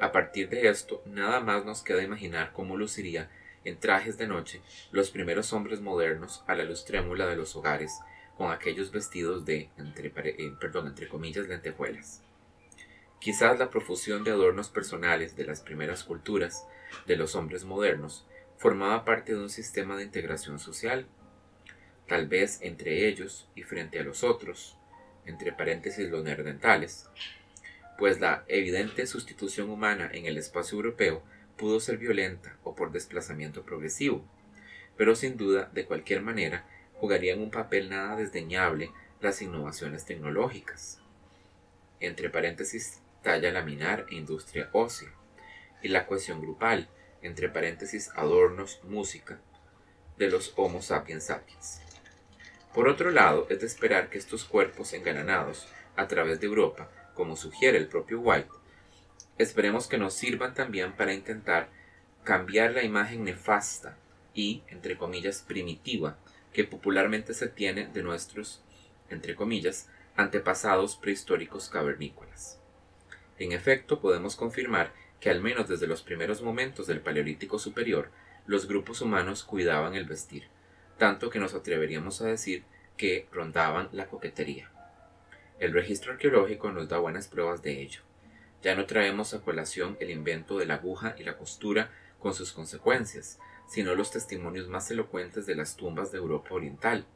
A 0.00 0.12
partir 0.12 0.48
de 0.48 0.68
esto, 0.68 1.02
nada 1.06 1.40
más 1.40 1.64
nos 1.64 1.82
queda 1.82 2.02
imaginar 2.02 2.52
cómo 2.52 2.76
luciría 2.76 3.30
en 3.64 3.78
trajes 3.78 4.18
de 4.18 4.26
noche 4.26 4.60
los 4.90 5.10
primeros 5.10 5.52
hombres 5.52 5.80
modernos 5.80 6.42
a 6.46 6.54
la 6.54 6.64
luz 6.64 6.84
trémula 6.84 7.26
de 7.26 7.36
los 7.36 7.54
hogares, 7.56 8.00
con 8.36 8.50
aquellos 8.50 8.90
vestidos 8.90 9.44
de, 9.44 9.70
entre, 9.76 10.12
eh, 10.16 10.54
perdón, 10.58 10.88
entre 10.88 11.08
comillas, 11.08 11.46
lentejuelas. 11.46 12.22
Quizás 13.22 13.56
la 13.56 13.70
profusión 13.70 14.24
de 14.24 14.32
adornos 14.32 14.68
personales 14.68 15.36
de 15.36 15.44
las 15.44 15.60
primeras 15.60 16.02
culturas 16.02 16.66
de 17.06 17.14
los 17.14 17.36
hombres 17.36 17.64
modernos 17.64 18.26
formaba 18.56 19.04
parte 19.04 19.32
de 19.32 19.38
un 19.38 19.48
sistema 19.48 19.96
de 19.96 20.02
integración 20.02 20.58
social, 20.58 21.06
tal 22.08 22.26
vez 22.26 22.58
entre 22.62 23.06
ellos 23.06 23.48
y 23.54 23.62
frente 23.62 24.00
a 24.00 24.02
los 24.02 24.24
otros, 24.24 24.76
entre 25.24 25.52
paréntesis 25.52 26.10
los 26.10 26.24
neandertales, 26.24 27.08
pues 27.96 28.18
la 28.18 28.42
evidente 28.48 29.06
sustitución 29.06 29.70
humana 29.70 30.10
en 30.12 30.26
el 30.26 30.36
espacio 30.36 30.74
europeo 30.74 31.22
pudo 31.56 31.78
ser 31.78 31.98
violenta 31.98 32.58
o 32.64 32.74
por 32.74 32.90
desplazamiento 32.90 33.62
progresivo, 33.62 34.24
pero 34.96 35.14
sin 35.14 35.36
duda, 35.36 35.70
de 35.72 35.84
cualquier 35.84 36.22
manera, 36.22 36.66
jugarían 36.94 37.38
un 37.38 37.52
papel 37.52 37.88
nada 37.88 38.16
desdeñable 38.16 38.90
las 39.20 39.40
innovaciones 39.42 40.06
tecnológicas. 40.06 40.98
Entre 42.00 42.28
paréntesis, 42.28 43.00
talla 43.22 43.50
laminar 43.50 44.06
e 44.10 44.16
industria 44.16 44.68
ósea, 44.72 45.12
y 45.82 45.88
la 45.88 46.06
cohesión 46.06 46.40
grupal, 46.40 46.88
entre 47.22 47.48
paréntesis, 47.48 48.10
adornos, 48.14 48.80
música, 48.84 49.40
de 50.18 50.30
los 50.30 50.52
Homo 50.56 50.82
sapiens 50.82 51.24
sapiens. 51.24 51.80
Por 52.74 52.88
otro 52.88 53.10
lado, 53.10 53.46
es 53.50 53.60
de 53.60 53.66
esperar 53.66 54.08
que 54.08 54.18
estos 54.18 54.44
cuerpos 54.44 54.92
engalanados 54.92 55.68
a 55.96 56.08
través 56.08 56.40
de 56.40 56.46
Europa, 56.46 56.90
como 57.14 57.36
sugiere 57.36 57.78
el 57.78 57.88
propio 57.88 58.20
White, 58.20 58.48
esperemos 59.38 59.86
que 59.86 59.98
nos 59.98 60.14
sirvan 60.14 60.54
también 60.54 60.92
para 60.92 61.12
intentar 61.12 61.68
cambiar 62.24 62.72
la 62.72 62.82
imagen 62.82 63.24
nefasta 63.24 63.96
y, 64.34 64.62
entre 64.68 64.96
comillas, 64.96 65.42
primitiva 65.42 66.16
que 66.52 66.64
popularmente 66.64 67.34
se 67.34 67.48
tiene 67.48 67.88
de 67.88 68.02
nuestros, 68.02 68.62
entre 69.10 69.34
comillas, 69.34 69.88
antepasados 70.16 70.96
prehistóricos 70.96 71.68
cavernícolas. 71.68 72.61
En 73.42 73.50
efecto, 73.50 74.00
podemos 74.00 74.36
confirmar 74.36 74.92
que 75.18 75.28
al 75.28 75.40
menos 75.40 75.66
desde 75.66 75.88
los 75.88 76.02
primeros 76.02 76.42
momentos 76.42 76.86
del 76.86 77.00
Paleolítico 77.00 77.58
Superior, 77.58 78.08
los 78.46 78.68
grupos 78.68 79.00
humanos 79.00 79.42
cuidaban 79.42 79.96
el 79.96 80.04
vestir, 80.04 80.46
tanto 80.96 81.28
que 81.28 81.40
nos 81.40 81.52
atreveríamos 81.52 82.22
a 82.22 82.28
decir 82.28 82.62
que 82.96 83.26
rondaban 83.32 83.88
la 83.90 84.06
coquetería. 84.06 84.70
El 85.58 85.72
registro 85.72 86.12
arqueológico 86.12 86.70
nos 86.70 86.88
da 86.88 86.98
buenas 86.98 87.26
pruebas 87.26 87.62
de 87.62 87.82
ello. 87.82 88.02
Ya 88.62 88.76
no 88.76 88.86
traemos 88.86 89.34
a 89.34 89.40
colación 89.40 89.96
el 89.98 90.10
invento 90.10 90.56
de 90.56 90.66
la 90.66 90.74
aguja 90.74 91.16
y 91.18 91.24
la 91.24 91.36
costura 91.36 91.90
con 92.20 92.34
sus 92.34 92.52
consecuencias, 92.52 93.40
sino 93.66 93.96
los 93.96 94.12
testimonios 94.12 94.68
más 94.68 94.88
elocuentes 94.92 95.46
de 95.46 95.56
las 95.56 95.74
tumbas 95.76 96.12
de 96.12 96.18
Europa 96.18 96.54
Oriental, 96.54 97.06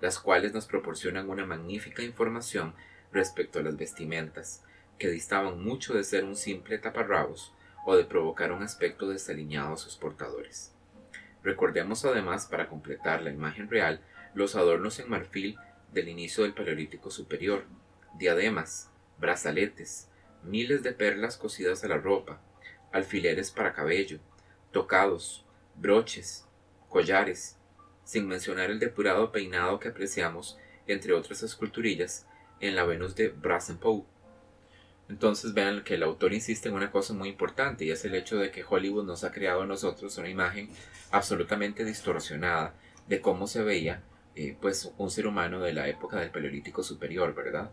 las 0.00 0.18
cuales 0.18 0.54
nos 0.54 0.64
proporcionan 0.64 1.28
una 1.28 1.44
magnífica 1.44 2.02
información 2.02 2.74
respecto 3.12 3.58
a 3.58 3.62
las 3.62 3.76
vestimentas, 3.76 4.64
que 5.02 5.10
distaban 5.10 5.60
mucho 5.60 5.94
de 5.94 6.04
ser 6.04 6.22
un 6.22 6.36
simple 6.36 6.78
taparrabos 6.78 7.52
o 7.84 7.96
de 7.96 8.04
provocar 8.04 8.52
un 8.52 8.62
aspecto 8.62 9.08
desaliñado 9.08 9.74
a 9.74 9.76
sus 9.76 9.96
portadores. 9.96 10.72
Recordemos 11.42 12.04
además, 12.04 12.46
para 12.46 12.68
completar 12.68 13.20
la 13.20 13.32
imagen 13.32 13.68
real, 13.68 14.00
los 14.32 14.54
adornos 14.54 15.00
en 15.00 15.10
marfil 15.10 15.58
del 15.92 16.08
inicio 16.08 16.44
del 16.44 16.54
Paleolítico 16.54 17.10
Superior, 17.10 17.64
diademas, 18.16 18.92
brazaletes, 19.18 20.08
miles 20.44 20.84
de 20.84 20.92
perlas 20.92 21.36
cosidas 21.36 21.82
a 21.82 21.88
la 21.88 21.98
ropa, 21.98 22.40
alfileres 22.92 23.50
para 23.50 23.72
cabello, 23.72 24.20
tocados, 24.70 25.44
broches, 25.74 26.46
collares, 26.88 27.58
sin 28.04 28.28
mencionar 28.28 28.70
el 28.70 28.78
depurado 28.78 29.32
peinado 29.32 29.80
que 29.80 29.88
apreciamos, 29.88 30.60
entre 30.86 31.12
otras 31.12 31.42
esculturillas, 31.42 32.28
en 32.60 32.76
la 32.76 32.84
Venus 32.84 33.16
de 33.16 33.30
Brassenpow. 33.30 34.06
Entonces 35.08 35.52
vean 35.52 35.84
que 35.84 35.94
el 35.94 36.02
autor 36.02 36.32
insiste 36.32 36.68
en 36.68 36.74
una 36.74 36.90
cosa 36.90 37.12
muy 37.12 37.28
importante 37.28 37.84
y 37.84 37.90
es 37.90 38.04
el 38.04 38.14
hecho 38.14 38.38
de 38.38 38.50
que 38.50 38.64
Hollywood 38.68 39.04
nos 39.04 39.24
ha 39.24 39.32
creado 39.32 39.62
a 39.62 39.66
nosotros 39.66 40.16
una 40.18 40.28
imagen 40.28 40.70
absolutamente 41.10 41.84
distorsionada 41.84 42.74
de 43.08 43.20
cómo 43.20 43.46
se 43.46 43.62
veía 43.62 44.02
eh, 44.34 44.56
pues 44.60 44.90
un 44.96 45.10
ser 45.10 45.26
humano 45.26 45.60
de 45.60 45.74
la 45.74 45.88
época 45.88 46.18
del 46.18 46.30
Paleolítico 46.30 46.82
Superior, 46.82 47.34
¿verdad? 47.34 47.70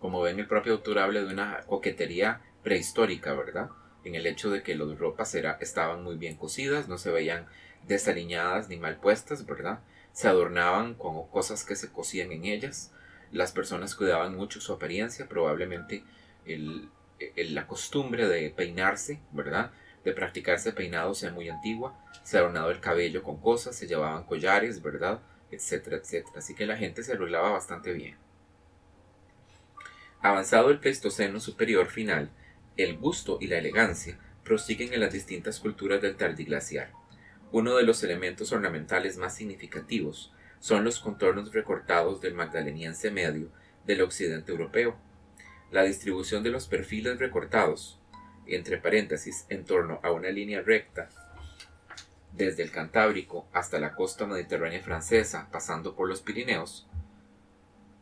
Como 0.00 0.20
ven, 0.20 0.38
el 0.38 0.46
propio 0.46 0.74
autor 0.74 0.98
habla 0.98 1.22
de 1.22 1.32
una 1.32 1.60
coquetería 1.66 2.42
prehistórica, 2.62 3.32
¿verdad? 3.32 3.70
En 4.04 4.14
el 4.14 4.26
hecho 4.26 4.50
de 4.50 4.62
que 4.62 4.74
las 4.74 4.98
ropas 4.98 5.34
era, 5.34 5.56
estaban 5.60 6.04
muy 6.04 6.16
bien 6.16 6.36
cosidas, 6.36 6.88
no 6.88 6.98
se 6.98 7.10
veían 7.10 7.46
desaliñadas 7.86 8.68
ni 8.68 8.76
mal 8.76 8.98
puestas, 8.98 9.46
¿verdad? 9.46 9.80
Se 10.12 10.28
adornaban 10.28 10.94
con 10.94 11.26
cosas 11.28 11.64
que 11.64 11.76
se 11.76 11.90
cosían 11.90 12.30
en 12.32 12.44
ellas. 12.44 12.92
Las 13.32 13.52
personas 13.52 13.94
cuidaban 13.94 14.36
mucho 14.36 14.60
su 14.60 14.72
apariencia, 14.74 15.28
probablemente 15.28 16.04
la 16.46 17.66
costumbre 17.66 18.28
de 18.28 18.50
peinarse, 18.50 19.20
¿verdad? 19.32 19.72
De 20.04 20.12
practicarse 20.12 20.72
peinado 20.72 21.14
sea 21.14 21.32
muy 21.32 21.48
antigua. 21.48 21.98
Se 22.22 22.38
adornaba 22.38 22.70
el 22.70 22.80
cabello 22.80 23.22
con 23.22 23.40
cosas, 23.40 23.76
se 23.76 23.86
llevaban 23.86 24.24
collares, 24.24 24.82
¿verdad? 24.82 25.20
Etcétera, 25.50 25.96
etcétera. 25.96 26.38
Así 26.38 26.54
que 26.54 26.66
la 26.66 26.76
gente 26.76 27.02
se 27.02 27.12
arreglaba 27.12 27.50
bastante 27.50 27.92
bien. 27.92 28.16
Avanzado 30.20 30.70
el 30.70 30.80
Pleistoceno 30.80 31.40
superior 31.40 31.88
final, 31.88 32.30
el 32.76 32.96
gusto 32.96 33.38
y 33.40 33.46
la 33.46 33.58
elegancia 33.58 34.18
prosiguen 34.44 34.92
en 34.92 35.00
las 35.00 35.12
distintas 35.12 35.60
culturas 35.60 36.00
del 36.02 36.16
tardiglaciar. 36.16 36.92
Uno 37.52 37.76
de 37.76 37.84
los 37.84 38.02
elementos 38.02 38.52
ornamentales 38.52 39.16
más 39.16 39.34
significativos 39.34 40.32
son 40.58 40.84
los 40.84 41.00
contornos 41.00 41.52
recortados 41.52 42.20
del 42.20 42.34
magdaleniense 42.34 43.10
medio 43.10 43.50
del 43.86 44.02
occidente 44.02 44.52
europeo. 44.52 44.96
La 45.70 45.82
distribución 45.82 46.42
de 46.42 46.50
los 46.50 46.68
perfiles 46.68 47.18
recortados, 47.18 47.98
entre 48.46 48.78
paréntesis, 48.78 49.46
en 49.48 49.64
torno 49.64 49.98
a 50.02 50.12
una 50.12 50.30
línea 50.30 50.62
recta, 50.62 51.08
desde 52.32 52.62
el 52.62 52.70
Cantábrico 52.70 53.46
hasta 53.52 53.78
la 53.78 53.94
costa 53.94 54.26
mediterránea 54.26 54.82
francesa, 54.82 55.48
pasando 55.50 55.96
por 55.96 56.08
los 56.08 56.20
Pirineos, 56.20 56.86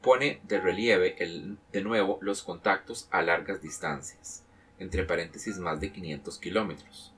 pone 0.02 0.40
de 0.42 0.60
relieve 0.60 1.16
el, 1.22 1.56
de 1.72 1.82
nuevo 1.82 2.18
los 2.20 2.42
contactos 2.42 3.08
a 3.10 3.22
largas 3.22 3.62
distancias, 3.62 4.44
entre 4.78 5.04
paréntesis 5.04 5.56
más 5.58 5.80
de 5.80 5.92
500 5.92 6.38
kilómetros. 6.38 7.14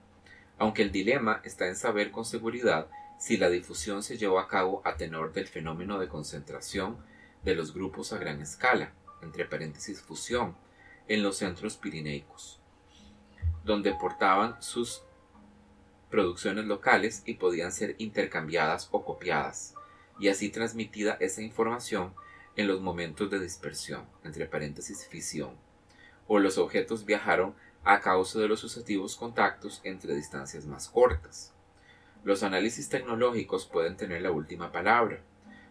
Aunque 0.58 0.82
el 0.82 0.92
dilema 0.92 1.40
está 1.42 1.66
en 1.66 1.74
saber 1.74 2.12
con 2.12 2.24
seguridad 2.24 2.86
si 3.18 3.36
la 3.36 3.48
difusión 3.48 4.02
se 4.02 4.18
llevó 4.18 4.38
a 4.38 4.46
cabo 4.46 4.82
a 4.84 4.96
tenor 4.96 5.32
del 5.32 5.48
fenómeno 5.48 5.98
de 5.98 6.08
concentración 6.08 6.98
de 7.44 7.54
los 7.54 7.74
grupos 7.74 8.12
a 8.12 8.18
gran 8.18 8.40
escala, 8.40 8.92
entre 9.22 9.44
paréntesis 9.44 10.00
fusión, 10.00 10.56
en 11.08 11.22
los 11.22 11.36
centros 11.36 11.76
pirineicos, 11.76 12.60
donde 13.64 13.94
portaban 13.94 14.60
sus 14.62 15.02
producciones 16.10 16.64
locales 16.64 17.22
y 17.26 17.34
podían 17.34 17.72
ser 17.72 17.94
intercambiadas 17.98 18.88
o 18.92 19.04
copiadas, 19.04 19.74
y 20.18 20.28
así 20.28 20.50
transmitida 20.50 21.16
esa 21.20 21.42
información 21.42 22.14
en 22.56 22.68
los 22.68 22.80
momentos 22.80 23.30
de 23.30 23.38
dispersión, 23.38 24.06
entre 24.24 24.46
paréntesis 24.46 25.06
fisión, 25.06 25.56
o 26.26 26.38
los 26.38 26.58
objetos 26.58 27.04
viajaron 27.04 27.54
a 27.84 28.00
causa 28.00 28.40
de 28.40 28.48
los 28.48 28.60
sucesivos 28.60 29.16
contactos 29.16 29.80
entre 29.84 30.14
distancias 30.14 30.66
más 30.66 30.88
cortas. 30.88 31.52
Los 32.24 32.42
análisis 32.42 32.88
tecnológicos 32.88 33.66
pueden 33.66 33.96
tener 33.96 34.22
la 34.22 34.32
última 34.32 34.72
palabra. 34.72 35.20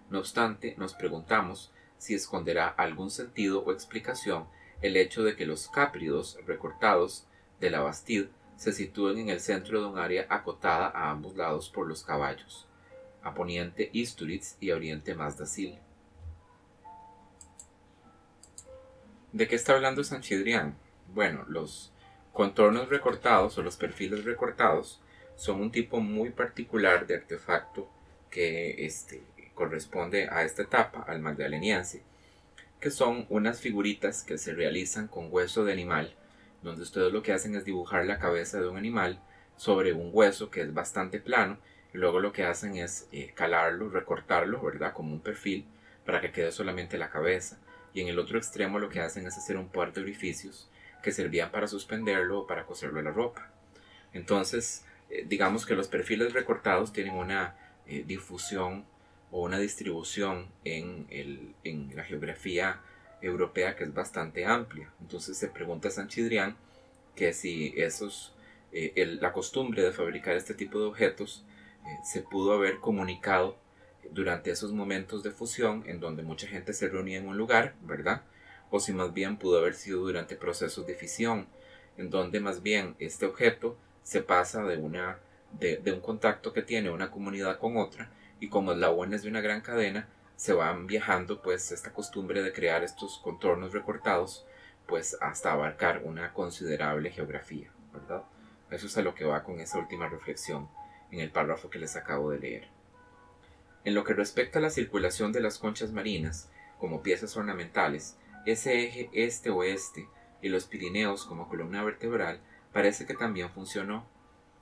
No 0.09 0.19
obstante, 0.19 0.75
nos 0.77 0.93
preguntamos 0.93 1.73
si 1.97 2.13
esconderá 2.13 2.67
algún 2.67 3.09
sentido 3.09 3.63
o 3.63 3.71
explicación 3.71 4.45
el 4.81 4.97
hecho 4.97 5.23
de 5.23 5.35
que 5.35 5.45
los 5.45 5.67
cápridos 5.69 6.37
recortados 6.45 7.25
de 7.59 7.69
la 7.69 7.81
Bastide 7.81 8.29
se 8.57 8.71
sitúen 8.71 9.17
en 9.17 9.29
el 9.29 9.39
centro 9.39 9.81
de 9.81 9.87
un 9.87 9.97
área 9.97 10.25
acotada 10.29 10.87
a 10.87 11.11
ambos 11.11 11.35
lados 11.35 11.69
por 11.69 11.87
los 11.87 12.03
caballos, 12.03 12.67
a 13.23 13.33
poniente 13.33 13.89
Isturiz 13.93 14.57
y 14.59 14.71
a 14.71 14.75
oriente 14.75 15.15
Mazdacil. 15.15 15.77
¿De 19.31 19.47
qué 19.47 19.55
está 19.55 19.73
hablando 19.73 20.03
Sanchidrián? 20.03 20.77
Bueno, 21.13 21.43
los 21.47 21.91
contornos 22.31 22.89
recortados 22.89 23.57
o 23.57 23.63
los 23.63 23.75
perfiles 23.75 24.23
recortados 24.23 25.01
son 25.35 25.59
un 25.59 25.71
tipo 25.71 25.99
muy 25.99 26.29
particular 26.29 27.05
de 27.05 27.15
artefacto 27.15 27.89
que, 28.29 28.85
este, 28.85 29.23
corresponde 29.55 30.27
a 30.29 30.43
esta 30.43 30.61
etapa, 30.61 31.03
al 31.07 31.19
magdaleniense, 31.19 32.03
que 32.79 32.91
son 32.91 33.25
unas 33.29 33.59
figuritas 33.59 34.23
que 34.23 34.37
se 34.37 34.53
realizan 34.53 35.07
con 35.07 35.29
hueso 35.31 35.65
de 35.65 35.73
animal, 35.73 36.13
donde 36.61 36.83
ustedes 36.83 37.11
lo 37.11 37.23
que 37.23 37.33
hacen 37.33 37.55
es 37.55 37.65
dibujar 37.65 38.05
la 38.05 38.19
cabeza 38.19 38.59
de 38.59 38.67
un 38.67 38.77
animal 38.77 39.19
sobre 39.57 39.93
un 39.93 40.09
hueso 40.13 40.51
que 40.51 40.61
es 40.61 40.73
bastante 40.73 41.19
plano, 41.19 41.57
y 41.93 41.97
luego 41.97 42.19
lo 42.19 42.33
que 42.33 42.43
hacen 42.43 42.75
es 42.75 43.07
eh, 43.11 43.31
calarlo, 43.33 43.89
recortarlo, 43.89 44.61
¿verdad? 44.61 44.93
Como 44.93 45.13
un 45.13 45.21
perfil, 45.21 45.65
para 46.05 46.21
que 46.21 46.31
quede 46.31 46.51
solamente 46.51 46.97
la 46.97 47.09
cabeza. 47.09 47.57
Y 47.93 48.01
en 48.01 48.09
el 48.09 48.19
otro 48.19 48.37
extremo 48.37 48.79
lo 48.79 48.89
que 48.89 48.99
hacen 48.99 49.25
es 49.25 49.37
hacer 49.37 49.57
un 49.57 49.69
par 49.69 49.93
de 49.93 50.01
orificios 50.01 50.69
que 51.01 51.11
servían 51.11 51.51
para 51.51 51.67
suspenderlo 51.67 52.41
o 52.41 52.47
para 52.47 52.65
coserlo 52.65 52.99
a 52.99 53.03
la 53.03 53.11
ropa. 53.11 53.49
Entonces, 54.11 54.85
eh, 55.09 55.23
digamos 55.27 55.65
que 55.65 55.75
los 55.75 55.87
perfiles 55.87 56.33
recortados 56.33 56.91
tienen 56.91 57.13
una 57.13 57.55
eh, 57.85 58.03
difusión 58.05 58.85
o 59.35 59.41
una 59.41 59.59
distribución 59.59 60.47
en, 60.63 61.53
la 61.93 62.05
geografía 62.05 62.79
europea 63.21 63.75
que 63.75 63.83
es 63.83 63.93
bastante 63.93 64.45
amplia. 64.45 64.89
Entonces 65.01 65.37
se 65.37 65.49
pregunta 65.49 65.89
a 65.89 65.91
Sanchidrián 65.91 66.55
que 67.17 67.33
si 67.33 67.73
esos, 67.75 68.33
eh, 68.71 69.17
la 69.19 69.33
costumbre 69.33 69.83
de 69.83 69.91
fabricar 69.91 70.37
este 70.37 70.53
tipo 70.53 70.79
de 70.79 70.85
objetos 70.85 71.43
se 72.01 72.21
pudo 72.21 72.53
haber 72.53 72.79
comunicado 72.79 73.57
durante 74.09 74.51
esos 74.51 74.71
momentos 74.71 75.21
de 75.21 75.31
fusión 75.31 75.83
en 75.85 75.99
donde 75.99 76.23
mucha 76.23 76.47
gente 76.47 76.71
se 76.71 76.87
reunía 76.87 77.17
en 77.17 77.27
un 77.27 77.37
lugar, 77.37 77.75
¿verdad? 77.81 78.21
O 78.71 78.79
si 78.79 78.93
más 78.93 79.13
bien 79.13 79.35
pudo 79.35 79.59
haber 79.59 79.73
sido 79.73 79.99
durante 79.99 80.37
procesos 80.37 80.87
de 80.87 80.95
fisión, 80.95 81.47
en 81.97 82.09
donde 82.09 82.39
más 82.39 82.63
bien 82.63 82.95
este 82.99 83.25
objeto 83.25 83.75
se 84.01 84.21
pasa 84.21 84.63
de, 84.63 84.77
una, 84.77 85.19
de, 85.59 85.91
un 85.91 85.99
contacto 85.99 86.53
que 86.53 86.61
tiene 86.61 86.89
una 86.89 87.11
comunidad 87.11 87.59
con 87.59 87.75
otra 87.75 88.09
y 88.39 88.49
como 88.49 88.73
eslabones 88.73 89.23
de 89.23 89.29
una 89.29 89.41
gran 89.41 89.61
cadena 89.61 90.07
se 90.35 90.53
van 90.53 90.87
viajando 90.87 91.41
pues 91.41 91.71
esta 91.71 91.93
costumbre 91.93 92.43
de 92.43 92.53
crear 92.53 92.83
estos 92.83 93.19
contornos 93.19 93.73
recortados 93.73 94.45
pues 94.85 95.17
hasta 95.21 95.51
abarcar 95.51 96.01
una 96.03 96.33
considerable 96.33 97.09
geografía, 97.09 97.71
¿verdad? 97.93 98.23
Eso 98.69 98.87
es 98.87 98.97
a 98.97 99.01
lo 99.01 99.15
que 99.15 99.25
va 99.25 99.43
con 99.43 99.59
esa 99.59 99.79
última 99.79 100.07
reflexión 100.07 100.69
en 101.11 101.19
el 101.19 101.31
párrafo 101.31 101.69
que 101.69 101.79
les 101.79 101.95
acabo 101.95 102.31
de 102.31 102.39
leer. 102.39 102.67
En 103.83 103.93
lo 103.93 104.03
que 104.03 104.13
respecta 104.13 104.59
a 104.59 104.61
la 104.61 104.69
circulación 104.69 105.31
de 105.31 105.41
las 105.41 105.57
conchas 105.57 105.91
marinas 105.91 106.49
como 106.79 107.01
piezas 107.01 107.37
ornamentales, 107.37 108.17
ese 108.45 108.83
eje 108.83 109.09
este-oeste 109.13 110.07
y 110.41 110.49
los 110.49 110.65
Pirineos 110.65 111.25
como 111.25 111.47
columna 111.47 111.83
vertebral 111.83 112.39
parece 112.73 113.05
que 113.05 113.13
también 113.13 113.49
funcionó. 113.49 114.05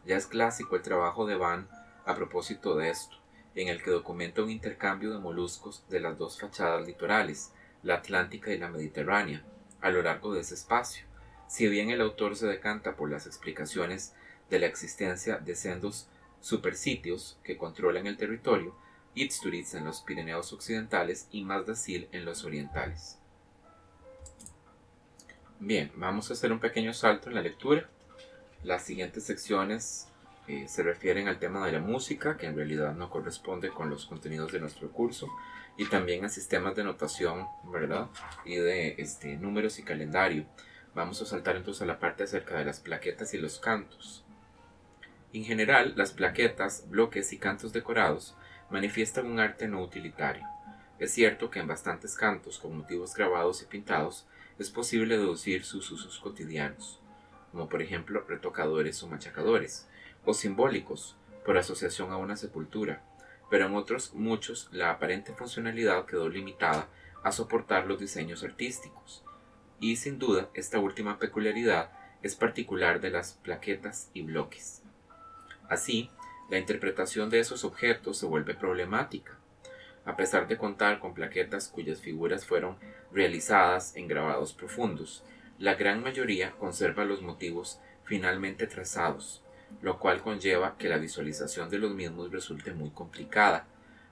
Ya 0.05 0.17
es 0.17 0.27
clásico 0.27 0.75
el 0.75 0.81
trabajo 0.81 1.25
de 1.25 1.35
Van 1.35 1.67
a 2.05 2.15
propósito 2.15 2.75
de 2.75 2.89
esto, 2.89 3.17
en 3.55 3.67
el 3.67 3.83
que 3.83 3.91
documenta 3.91 4.43
un 4.43 4.49
intercambio 4.49 5.11
de 5.11 5.19
moluscos 5.19 5.83
de 5.89 5.99
las 5.99 6.17
dos 6.17 6.39
fachadas 6.39 6.85
litorales, 6.87 7.51
la 7.83 7.95
Atlántica 7.95 8.51
y 8.51 8.57
la 8.57 8.69
Mediterránea, 8.69 9.43
a 9.81 9.89
lo 9.89 10.01
largo 10.01 10.33
de 10.33 10.41
ese 10.41 10.55
espacio. 10.55 11.05
Si 11.47 11.67
bien 11.67 11.89
el 11.89 12.01
autor 12.01 12.35
se 12.35 12.47
decanta 12.47 12.95
por 12.95 13.11
las 13.11 13.27
explicaciones 13.27 14.13
de 14.49 14.59
la 14.59 14.67
existencia 14.67 15.37
de 15.37 15.55
sendos 15.55 16.07
supersitios 16.41 17.37
que 17.43 17.57
controlan 17.57 18.07
el 18.07 18.17
territorio, 18.17 18.75
Itzturitz 19.15 19.75
en 19.75 19.85
los 19.85 20.01
Pirineos 20.01 20.51
occidentales 20.53 21.27
y 21.31 21.43
Mazdazil 21.43 22.07
en 22.11 22.25
los 22.25 22.43
orientales. 22.45 23.19
Bien, 25.59 25.91
vamos 25.95 26.29
a 26.29 26.33
hacer 26.33 26.51
un 26.51 26.59
pequeño 26.59 26.93
salto 26.93 27.29
en 27.29 27.35
la 27.35 27.41
lectura 27.41 27.89
las 28.63 28.83
siguientes 28.83 29.25
secciones 29.25 30.07
eh, 30.47 30.67
se 30.67 30.83
refieren 30.83 31.27
al 31.27 31.39
tema 31.39 31.65
de 31.65 31.71
la 31.71 31.79
música, 31.79 32.37
que 32.37 32.47
en 32.47 32.55
realidad 32.55 32.93
no 32.95 33.09
corresponde 33.09 33.69
con 33.69 33.89
los 33.89 34.05
contenidos 34.05 34.51
de 34.51 34.59
nuestro 34.59 34.91
curso, 34.91 35.27
y 35.77 35.85
también 35.85 36.25
a 36.25 36.29
sistemas 36.29 36.75
de 36.75 36.83
notación, 36.83 37.47
¿verdad? 37.63 38.07
Y 38.45 38.55
de 38.55 38.95
este, 38.97 39.37
números 39.37 39.79
y 39.79 39.83
calendario. 39.83 40.45
Vamos 40.93 41.21
a 41.21 41.25
saltar 41.25 41.55
entonces 41.55 41.81
a 41.81 41.85
la 41.85 41.99
parte 41.99 42.23
acerca 42.23 42.57
de 42.57 42.65
las 42.65 42.79
plaquetas 42.79 43.33
y 43.33 43.37
los 43.37 43.59
cantos. 43.59 44.23
En 45.31 45.43
general, 45.43 45.93
las 45.95 46.11
plaquetas, 46.11 46.89
bloques 46.89 47.33
y 47.33 47.37
cantos 47.37 47.73
decorados 47.73 48.35
manifiestan 48.69 49.25
un 49.25 49.39
arte 49.39 49.67
no 49.67 49.81
utilitario. 49.81 50.45
Es 50.99 51.11
cierto 51.11 51.49
que 51.49 51.59
en 51.59 51.67
bastantes 51.67 52.15
cantos 52.15 52.59
con 52.59 52.77
motivos 52.77 53.15
grabados 53.15 53.61
y 53.63 53.65
pintados 53.65 54.27
es 54.59 54.69
posible 54.69 55.17
deducir 55.17 55.65
sus 55.65 55.89
usos 55.89 56.19
cotidianos 56.19 56.99
como 57.53 57.69
por 57.69 57.83
ejemplo 57.83 58.25
retocadores 58.27 59.01
o 59.03 59.07
machacadores, 59.07 59.87
o 60.25 60.33
simbólicos, 60.33 61.15
por 61.45 61.57
asociación 61.57 62.11
a 62.11 62.17
una 62.17 62.37
sepultura, 62.37 63.03
pero 63.49 63.65
en 63.67 63.75
otros 63.75 64.13
muchos 64.13 64.69
la 64.71 64.91
aparente 64.91 65.33
funcionalidad 65.33 66.05
quedó 66.05 66.29
limitada 66.29 66.87
a 67.23 67.31
soportar 67.31 67.85
los 67.85 67.99
diseños 67.99 68.43
artísticos, 68.43 69.23
y 69.79 69.97
sin 69.97 70.19
duda 70.19 70.49
esta 70.53 70.79
última 70.79 71.19
peculiaridad 71.19 71.91
es 72.21 72.35
particular 72.35 73.01
de 73.01 73.09
las 73.09 73.33
plaquetas 73.33 74.09
y 74.13 74.21
bloques. 74.21 74.81
Así, 75.69 76.09
la 76.49 76.57
interpretación 76.57 77.29
de 77.29 77.39
esos 77.39 77.63
objetos 77.63 78.17
se 78.17 78.25
vuelve 78.25 78.55
problemática, 78.55 79.37
a 80.05 80.15
pesar 80.15 80.47
de 80.47 80.57
contar 80.57 80.99
con 80.99 81.13
plaquetas 81.13 81.67
cuyas 81.67 82.01
figuras 82.01 82.45
fueron 82.45 82.77
realizadas 83.11 83.95
en 83.95 84.07
grabados 84.07 84.53
profundos, 84.53 85.23
la 85.59 85.75
gran 85.75 86.01
mayoría 86.01 86.51
conserva 86.53 87.05
los 87.05 87.21
motivos 87.21 87.79
finalmente 88.03 88.67
trazados, 88.67 89.42
lo 89.81 89.99
cual 89.99 90.21
conlleva 90.21 90.77
que 90.77 90.89
la 90.89 90.97
visualización 90.97 91.69
de 91.69 91.79
los 91.79 91.93
mismos 91.93 92.31
resulte 92.31 92.73
muy 92.73 92.91
complicada, 92.91 93.65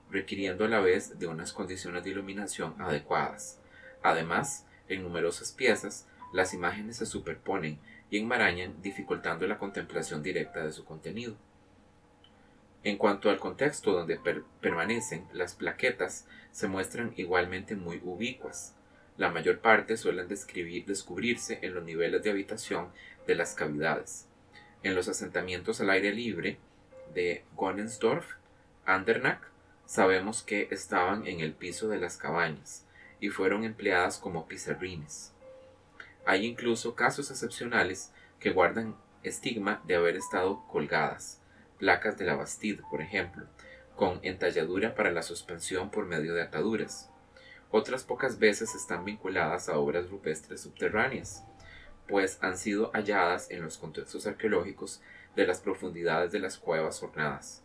requiriendo 0.10 0.66
a 0.66 0.68
la 0.68 0.80
vez 0.80 1.18
de 1.20 1.28
unas 1.28 1.54
condiciones 1.54 2.04
de 2.04 2.10
iluminación 2.10 2.76
adecuadas. 2.80 3.60
Además, 4.04 4.66
en 4.88 5.04
numerosas 5.04 5.52
piezas, 5.52 6.08
las 6.34 6.54
imágenes 6.54 6.98
se 6.98 7.06
superponen 7.06 7.80
y 8.10 8.18
enmarañan, 8.18 8.82
dificultando 8.82 9.48
la 9.48 9.58
contemplación 9.58 10.22
directa 10.22 10.66
de 10.66 10.74
su 10.74 10.84
contenido. 10.84 11.36
En 12.84 12.98
cuanto 12.98 13.30
al 13.30 13.38
contexto 13.38 13.94
donde 13.94 14.20
permanecen, 14.60 15.28
las 15.34 15.54
plaquetas 15.54 16.28
se 16.52 16.68
muestran 16.68 17.14
igualmente 17.16 17.76
muy 17.76 18.02
ubicuas, 18.04 18.76
la 19.18 19.30
mayor 19.30 19.60
parte 19.60 19.98
suelen 19.98 20.28
descubrirse 20.28 21.60
en 21.62 21.76
los 21.76 21.84
niveles 21.84 22.24
de 22.24 22.32
habitación 22.32 22.88
de 23.28 23.36
las 23.36 23.54
cavidades. 23.54 24.28
En 24.84 24.96
los 24.96 25.08
asentamientos 25.08 25.80
al 25.80 25.92
aire 25.92 26.12
libre 26.12 26.58
de 27.14 27.44
Gonensdorf, 27.56 28.26
Andernach, 28.86 29.42
sabemos 29.86 30.42
que 30.42 30.68
estaban 30.72 31.28
en 31.28 31.40
el 31.40 31.54
piso 31.54 31.88
de 31.88 32.00
las 32.00 32.18
cabañas 32.18 32.86
y 33.20 33.30
fueron 33.30 33.64
empleadas 33.64 34.18
como 34.18 34.48
pizarrines. 34.48 35.34
Hay 36.26 36.46
incluso 36.46 36.96
casos 36.96 37.30
excepcionales 37.30 38.12
que 38.40 38.50
guardan 38.50 38.96
estigma 39.22 39.82
de 39.86 39.96
haber 39.96 40.16
estado 40.16 40.66
colgadas, 40.68 41.40
placas 41.78 42.18
de 42.18 42.26
la 42.26 42.36
Bastide, 42.36 42.82
por 42.90 43.02
ejemplo, 43.02 43.46
con 43.96 44.20
entalladura 44.24 44.96
para 44.96 45.12
la 45.12 45.22
suspensión 45.22 45.92
por 45.92 46.06
medio 46.06 46.34
de 46.34 46.42
ataduras. 46.42 47.10
Otras 47.70 48.04
pocas 48.04 48.40
veces 48.40 48.74
están 48.74 49.06
vinculadas 49.06 49.70
a 49.70 49.78
obras 49.78 50.10
rupestres 50.10 50.62
subterráneas, 50.62 51.44
pues 52.12 52.38
han 52.42 52.58
sido 52.58 52.92
halladas 52.94 53.50
en 53.50 53.64
los 53.64 53.78
contextos 53.78 54.28
arqueológicos 54.28 55.02
de 55.34 55.48
las 55.48 55.62
profundidades 55.62 56.34
de 56.34 56.40
las 56.40 56.58
cuevas 56.58 57.02
ornadas, 57.02 57.64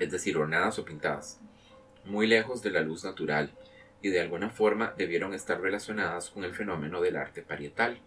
es 0.00 0.10
decir, 0.10 0.36
ornadas 0.36 0.76
o 0.80 0.84
pintadas, 0.84 1.38
muy 2.04 2.26
lejos 2.26 2.62
de 2.62 2.72
la 2.72 2.80
luz 2.80 3.04
natural, 3.04 3.52
y 4.02 4.08
de 4.08 4.20
alguna 4.20 4.50
forma 4.50 4.92
debieron 4.98 5.34
estar 5.34 5.60
relacionadas 5.60 6.30
con 6.30 6.42
el 6.42 6.52
fenómeno 6.52 7.00
del 7.00 7.16
arte 7.16 7.42
parietal. 7.42 8.00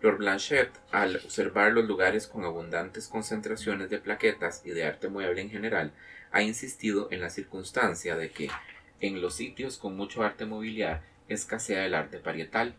Lord 0.00 0.16
Blanchet, 0.16 0.72
al 0.90 1.14
observar 1.16 1.72
los 1.72 1.86
lugares 1.86 2.26
con 2.26 2.44
abundantes 2.44 3.06
concentraciones 3.06 3.88
de 3.88 4.00
plaquetas 4.00 4.66
y 4.66 4.70
de 4.70 4.84
arte 4.84 5.08
mueble 5.08 5.42
en 5.42 5.50
general, 5.50 5.92
ha 6.32 6.42
insistido 6.42 7.06
en 7.12 7.20
la 7.20 7.30
circunstancia 7.30 8.16
de 8.16 8.32
que 8.32 8.50
en 8.98 9.22
los 9.22 9.36
sitios 9.36 9.78
con 9.78 9.96
mucho 9.96 10.24
arte 10.24 10.44
mobiliar 10.44 11.09
escasea 11.34 11.86
el 11.86 11.94
arte 11.94 12.18
parietal, 12.18 12.74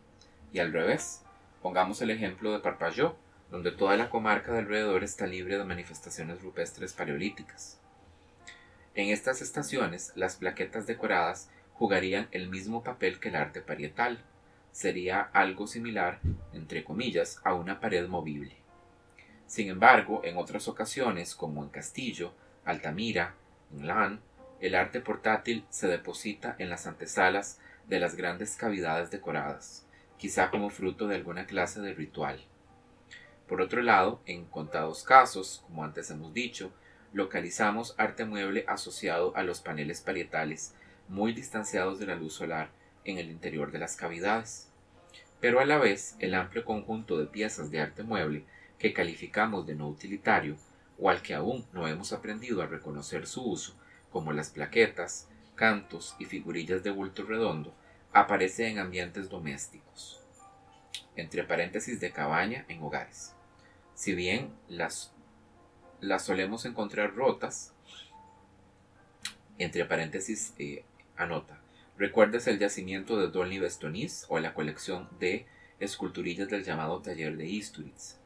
y 0.54 0.60
al 0.60 0.74
revés. 0.74 1.24
Pongamos 1.62 2.02
el 2.02 2.10
ejemplo 2.10 2.52
de 2.52 2.60
Parpalló, 2.60 3.16
donde 3.50 3.72
toda 3.72 3.98
la 3.98 4.10
comarca 4.10 4.52
de 4.52 4.60
alrededor 4.60 5.04
está 5.04 5.28
libre 5.28 5.58
de 5.58 5.64
manifestaciones 5.64 6.42
rupestres 6.42 6.94
paleolíticas. 6.94 7.80
En 8.96 9.10
estas 9.10 9.42
estaciones, 9.42 10.12
las 10.16 10.36
plaquetas 10.36 10.88
decoradas 10.88 11.50
jugarían 11.74 12.28
el 12.32 12.50
mismo 12.50 12.84
papel 12.84 13.20
que 13.20 13.30
el 13.30 13.36
arte 13.36 13.62
parietal. 13.62 14.24
Sería 14.72 15.22
algo 15.34 15.68
similar, 15.68 16.20
entre 16.54 16.84
comillas, 16.84 17.40
a 17.44 17.54
una 17.54 17.80
pared 17.80 18.08
movible. 18.08 18.56
Sin 19.48 19.70
embargo, 19.70 20.22
en 20.24 20.38
otras 20.38 20.68
ocasiones, 20.68 21.36
como 21.36 21.64
en 21.64 21.70
Castillo, 21.70 22.34
Altamira, 22.64 23.36
en 23.74 24.20
el 24.60 24.76
arte 24.76 25.02
portátil 25.02 25.66
se 25.70 25.88
deposita 25.88 26.56
en 26.60 26.70
las 26.70 26.88
antesalas 26.88 27.60
de 27.88 28.00
las 28.00 28.15
grandes 28.15 28.56
cavidades 28.56 29.12
decoradas, 29.12 29.86
quizá 30.17 30.50
como 30.50 30.70
fruto 30.70 31.08
de 31.08 31.15
alguna 31.15 31.46
clase 31.46 31.82
de 31.82 31.94
ritual. 31.94 32.39
Por 33.48 33.62
otro 33.62 33.82
lado, 33.82 34.22
en 34.26 34.46
contados 34.46 35.04
casos, 35.04 35.63
como 35.67 35.84
antes 35.84 36.10
hemos 36.10 36.34
dicho, 36.34 36.72
localizamos 37.13 37.96
arte 37.98 38.24
mueble 38.24 38.63
asociado 38.67 39.36
a 39.36 39.44
los 39.44 39.60
paneles 39.60 40.02
parietales 40.02 40.74
muy 41.10 41.34
distanciados 41.34 42.00
de 42.00 42.06
la 42.06 42.15
luz 42.15 42.34
solar 42.34 42.70
en 43.04 43.17
el 43.17 43.30
interior 43.30 43.72
de 43.72 43.80
las 43.80 43.98
cavidades. 43.98 44.70
Pero 45.41 45.60
a 45.60 45.65
la 45.65 45.78
vez, 45.78 46.15
el 46.20 46.34
amplio 46.34 46.63
conjunto 46.63 47.17
de 47.17 47.26
piezas 47.26 47.72
de 47.72 47.82
arte 47.82 48.04
mueble 48.04 48.46
que 48.80 48.94
calificamos 48.94 49.67
de 49.67 49.76
no 49.76 49.89
utilitario, 49.89 50.56
o 50.98 51.10
al 51.10 51.22
que 51.22 51.34
aún 51.34 51.65
no 51.74 51.88
hemos 51.88 52.13
aprendido 52.13 52.62
a 52.62 52.67
reconocer 52.67 53.28
su 53.28 53.44
uso, 53.44 53.76
como 54.12 54.34
las 54.34 54.52
plaquetas, 54.52 55.28
cantos 55.62 56.15
y 56.17 56.26
figurillas 56.26 56.82
de 56.82 56.89
bulto 56.89 57.24
redondo, 57.24 57.71
aparece 58.12 58.67
en 58.67 58.80
ambientes 58.80 59.30
domésticos, 59.30 60.19
entre 61.15 61.43
paréntesis 61.43 62.00
de 62.00 62.10
cabaña 62.10 62.65
en 62.67 62.82
hogares. 62.82 63.36
Si 63.93 64.15
bien 64.15 64.52
las, 64.67 65.13
las 66.00 66.26
solemos 66.26 66.65
encontrar 66.65 67.13
rotas, 67.13 67.76
entre 69.60 69.86
paréntesis 69.86 70.56
eh, 70.58 70.84
anota, 71.15 71.62
recuerdes 71.95 72.47
el 72.47 72.58
yacimiento 72.58 73.19
de 73.19 73.28
Dolny 73.28 73.60
Bestonis 73.60 74.26
o 74.30 74.39
la 74.39 74.56
colección 74.56 75.10
de 75.19 75.45
esculturillas 75.80 76.50
del 76.50 76.63
llamado 76.63 77.04
taller 77.04 77.38
de 77.38 77.45
Isturiz. 77.45 78.17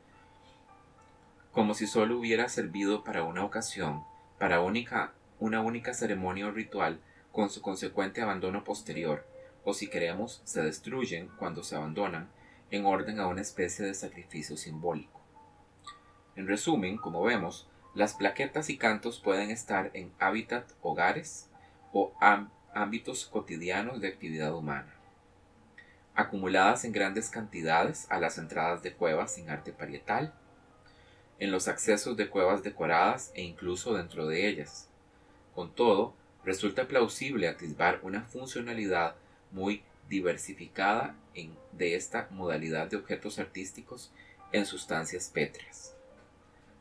Como 1.52 1.74
si 1.74 1.86
solo 1.86 2.18
hubiera 2.18 2.48
servido 2.48 3.04
para 3.04 3.24
una 3.24 3.44
ocasión, 3.44 4.06
para 4.40 4.62
única, 4.62 5.12
una 5.42 5.60
única 5.60 5.94
ceremonia 5.94 6.48
o 6.48 6.52
ritual, 6.52 7.02
con 7.36 7.50
su 7.50 7.62
consecuente 7.62 8.22
abandono 8.22 8.64
posterior, 8.64 9.28
o 9.66 9.74
si 9.74 9.90
queremos, 9.90 10.42
se 10.46 10.62
destruyen 10.62 11.28
cuando 11.38 11.64
se 11.64 11.76
abandonan 11.76 12.30
en 12.72 12.86
orden 12.86 13.20
a 13.20 13.28
una 13.28 13.42
especie 13.42 13.86
de 13.86 13.94
sacrificio 13.94 14.56
simbólico. 14.56 15.20
En 16.38 16.48
resumen, 16.48 16.96
como 16.96 17.22
vemos, 17.24 17.68
las 17.94 18.14
plaquetas 18.14 18.70
y 18.70 18.78
cantos 18.78 19.20
pueden 19.20 19.52
estar 19.52 19.92
en 19.94 20.14
hábitat 20.18 20.72
hogares 20.82 21.50
o 21.92 22.14
ámbitos 22.74 23.26
cotidianos 23.26 24.00
de 24.00 24.08
actividad 24.08 24.56
humana, 24.56 24.96
acumuladas 26.16 26.86
en 26.86 26.94
grandes 26.94 27.30
cantidades 27.30 28.10
a 28.10 28.18
las 28.18 28.38
entradas 28.38 28.82
de 28.82 28.94
cuevas 28.94 29.34
sin 29.34 29.50
arte 29.50 29.74
parietal, 29.74 30.34
en 31.40 31.52
los 31.52 31.68
accesos 31.68 32.16
de 32.16 32.30
cuevas 32.30 32.64
decoradas 32.64 33.34
e 33.36 33.42
incluso 33.42 33.94
dentro 33.94 34.26
de 34.26 34.48
ellas. 34.48 34.88
Con 35.54 35.76
todo, 35.76 36.14
resulta 36.46 36.88
plausible 36.88 37.48
atisbar 37.48 38.00
una 38.04 38.22
funcionalidad 38.22 39.16
muy 39.52 39.84
diversificada 40.10 41.16
de 41.72 41.96
esta 41.96 42.28
modalidad 42.32 42.88
de 42.88 42.98
objetos 42.98 43.40
artísticos 43.40 44.12
en 44.52 44.66
sustancias 44.66 45.30
pétreas. 45.30 45.96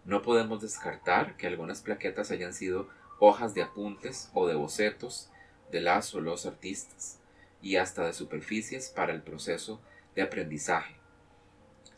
No 0.05 0.23
podemos 0.23 0.61
descartar 0.61 1.37
que 1.37 1.47
algunas 1.47 1.81
plaquetas 1.81 2.31
hayan 2.31 2.53
sido 2.53 2.89
hojas 3.19 3.55
de 3.55 3.63
apuntes 3.63 4.31
o 4.35 4.47
de 4.47 4.55
bocetos 4.55 5.31
de 5.73 5.81
las 5.81 6.15
o 6.15 6.21
los 6.21 6.47
artistas, 6.47 7.19
y 7.63 7.77
hasta 7.77 8.05
de 8.05 8.13
superficies 8.13 8.91
para 8.91 9.13
el 9.15 9.23
proceso 9.23 9.81
de 10.15 10.23
aprendizaje, 10.23 10.95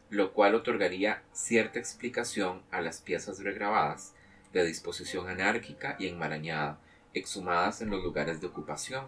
lo 0.09 0.33
cual 0.33 0.55
otorgaría 0.55 1.25
cierta 1.33 1.81
explicación 1.81 2.63
a 2.71 2.81
las 2.81 3.01
piezas 3.01 3.41
regrabadas 3.41 4.15
de 4.53 4.65
disposición 4.65 5.29
anárquica 5.29 5.97
y 5.99 6.07
enmarañada, 6.07 6.79
exhumadas 7.19 7.83
en 7.83 7.91
los 7.91 8.03
lugares 8.03 8.41
de 8.41 8.47
ocupación. 8.47 9.07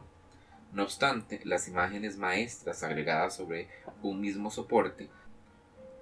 No 0.73 0.83
obstante, 0.83 1.41
las 1.45 1.69
imágenes 1.69 2.17
maestras 2.17 2.83
agregadas 2.83 3.37
sobre 3.37 3.69
un 4.03 4.21
mismo 4.21 4.51
soporte 4.51 5.09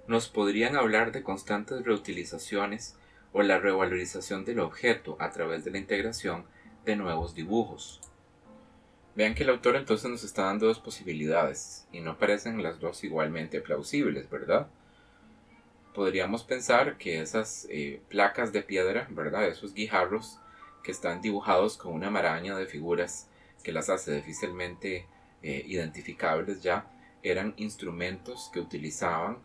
nos 0.07 0.29
podrían 0.29 0.75
hablar 0.75 1.11
de 1.11 1.21
constantes 1.21 1.83
reutilizaciones 1.83 2.95
o 3.33 3.43
la 3.43 3.59
revalorización 3.59 4.45
del 4.45 4.59
objeto 4.59 5.17
a 5.19 5.31
través 5.31 5.65
de 5.65 5.71
la 5.71 5.77
integración 5.77 6.45
de 6.85 6.95
nuevos 6.95 7.35
dibujos. 7.35 8.01
Vean 9.15 9.35
que 9.35 9.43
el 9.43 9.49
autor 9.49 9.75
entonces 9.75 10.09
nos 10.09 10.23
está 10.23 10.43
dando 10.43 10.67
dos 10.67 10.79
posibilidades 10.79 11.87
y 11.91 11.99
no 12.01 12.17
parecen 12.17 12.63
las 12.63 12.79
dos 12.79 13.03
igualmente 13.03 13.61
plausibles, 13.61 14.29
¿verdad? 14.29 14.67
Podríamos 15.93 16.43
pensar 16.43 16.97
que 16.97 17.21
esas 17.21 17.67
eh, 17.69 18.01
placas 18.09 18.53
de 18.53 18.61
piedra, 18.61 19.07
¿verdad? 19.09 19.47
Esos 19.47 19.73
guijarros 19.73 20.39
que 20.87 20.93
están 20.93 21.21
dibujados 21.21 21.75
con 21.75 21.91
una 21.91 22.09
maraña 22.09 22.55
de 22.55 22.65
figuras 22.65 23.27
que 23.61 23.73
las 23.73 23.89
hace 23.89 24.15
difícilmente 24.15 25.05
eh, 25.43 25.61
identificables 25.67 26.63
ya, 26.63 26.89
eran 27.21 27.53
instrumentos 27.57 28.49
que 28.53 28.61
utilizaban 28.61 29.39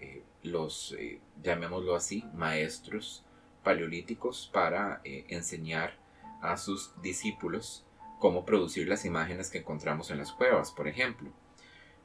eh, 0.00 0.24
los, 0.42 0.96
llamémoslo 1.40 1.94
así, 1.94 2.24
maestros 2.34 3.22
paleolíticos 3.62 4.50
para 4.52 5.00
enseñar 5.04 5.96
a 6.42 6.56
sus 6.56 7.00
discípulos 7.00 7.84
cómo 8.18 8.44
producir 8.44 8.88
las 8.88 9.04
imágenes 9.04 9.50
que 9.50 9.58
encontramos 9.58 10.10
en 10.10 10.18
las 10.18 10.32
cuevas, 10.32 10.72
por 10.72 10.88
ejemplo. 10.88 11.30